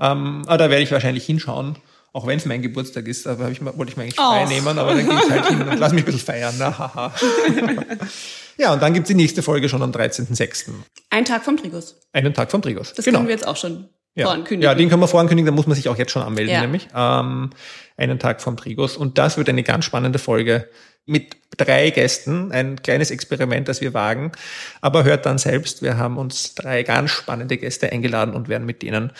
Ähm, 0.00 0.42
aber 0.46 0.56
da 0.58 0.70
werde 0.70 0.82
ich 0.82 0.90
wahrscheinlich 0.92 1.26
hinschauen. 1.26 1.76
Auch 2.14 2.26
wenn 2.26 2.38
es 2.38 2.46
mein 2.46 2.62
Geburtstag 2.62 3.06
ist, 3.06 3.26
aber 3.26 3.50
ich, 3.50 3.62
wollte 3.62 3.90
ich 3.90 3.96
mir 3.98 4.04
eigentlich 4.04 4.14
frei 4.16 4.44
Och. 4.44 4.48
nehmen, 4.48 4.78
aber 4.78 4.94
dann 4.94 5.06
gehe 5.06 5.18
ich 5.18 5.30
halt 5.30 5.46
hin 5.48 5.60
und 5.68 5.78
lass 5.78 5.92
mich 5.92 6.02
ein 6.02 6.06
bisschen 6.06 6.20
feiern. 6.20 6.54
Na, 6.58 6.76
haha. 6.78 7.14
ja, 8.56 8.72
und 8.72 8.80
dann 8.82 8.94
gibt's 8.94 9.08
die 9.08 9.14
nächste 9.14 9.42
Folge 9.42 9.68
schon 9.68 9.82
am 9.82 9.90
13.06. 9.92 10.70
Ein 11.10 11.24
Tag 11.26 11.44
vom 11.44 11.58
Trigus. 11.58 11.96
Einen 12.12 12.32
Tag 12.32 12.50
vom 12.50 12.62
Trigos. 12.62 12.94
Das 12.94 13.04
genau. 13.04 13.18
können 13.18 13.28
wir 13.28 13.34
jetzt 13.34 13.46
auch 13.46 13.56
schon 13.56 13.88
ja. 14.18 14.26
vorankündigen. 14.26 14.62
ja, 14.62 14.74
den 14.74 14.88
können 14.88 15.00
wir 15.02 15.08
vorankündigen, 15.08 15.46
da 15.46 15.52
muss 15.52 15.66
man 15.66 15.76
sich 15.76 15.88
auch 15.88 15.96
jetzt 15.98 16.10
schon 16.12 16.22
anmelden, 16.22 16.52
Ja. 16.52 16.60
nämlich. 16.60 16.88
Ähm, 16.94 17.50
einen 17.96 18.18
Tag 18.18 18.40
vom 18.42 18.56
Trigos. 18.56 18.96
Und 18.96 19.18
das 19.18 19.36
wird 19.36 19.48
eine 19.48 19.62
ganz 19.62 19.84
spannende 19.84 20.18
Folge 20.18 20.68
mit 21.06 21.36
drei 21.56 21.90
Gästen. 21.90 22.52
Ein 22.52 22.82
kleines 22.82 23.10
Experiment, 23.10 23.66
das 23.68 23.80
wir 23.80 23.94
wagen. 23.94 24.32
Aber 24.80 25.04
hört 25.04 25.26
dann 25.26 25.38
selbst, 25.38 25.82
wir 25.82 25.96
haben 25.96 26.16
uns 26.18 26.54
drei 26.54 26.82
ganz 26.82 27.10
spannende 27.10 27.56
Gäste 27.56 27.90
eingeladen 27.90 28.34
und 28.34 28.48
werden 28.48 28.66
mit 28.66 28.82
denen 28.82 29.12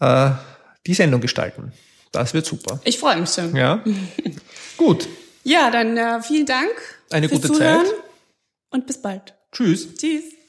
äh, 0.00 0.30
die 0.86 0.94
Sendung 0.94 1.20
gestalten. 1.20 1.72
Das 2.12 2.34
wird 2.34 2.46
super. 2.46 2.80
Ich 2.84 2.98
freue 2.98 3.20
mich 3.20 3.30
schon. 3.30 3.54
Ja. 3.56 3.82
Gut. 4.76 5.08
Ja, 5.44 5.70
dann 5.70 5.96
äh, 5.96 6.22
vielen 6.22 6.46
Dank 6.46 6.70
Eine 7.10 7.28
gute 7.28 7.48
Zuhören 7.48 7.86
Zeit. 7.86 7.94
und 8.70 8.86
bis 8.86 9.00
bald. 9.00 9.34
Tschüss. 9.52 9.94
Tschüss. 9.94 10.39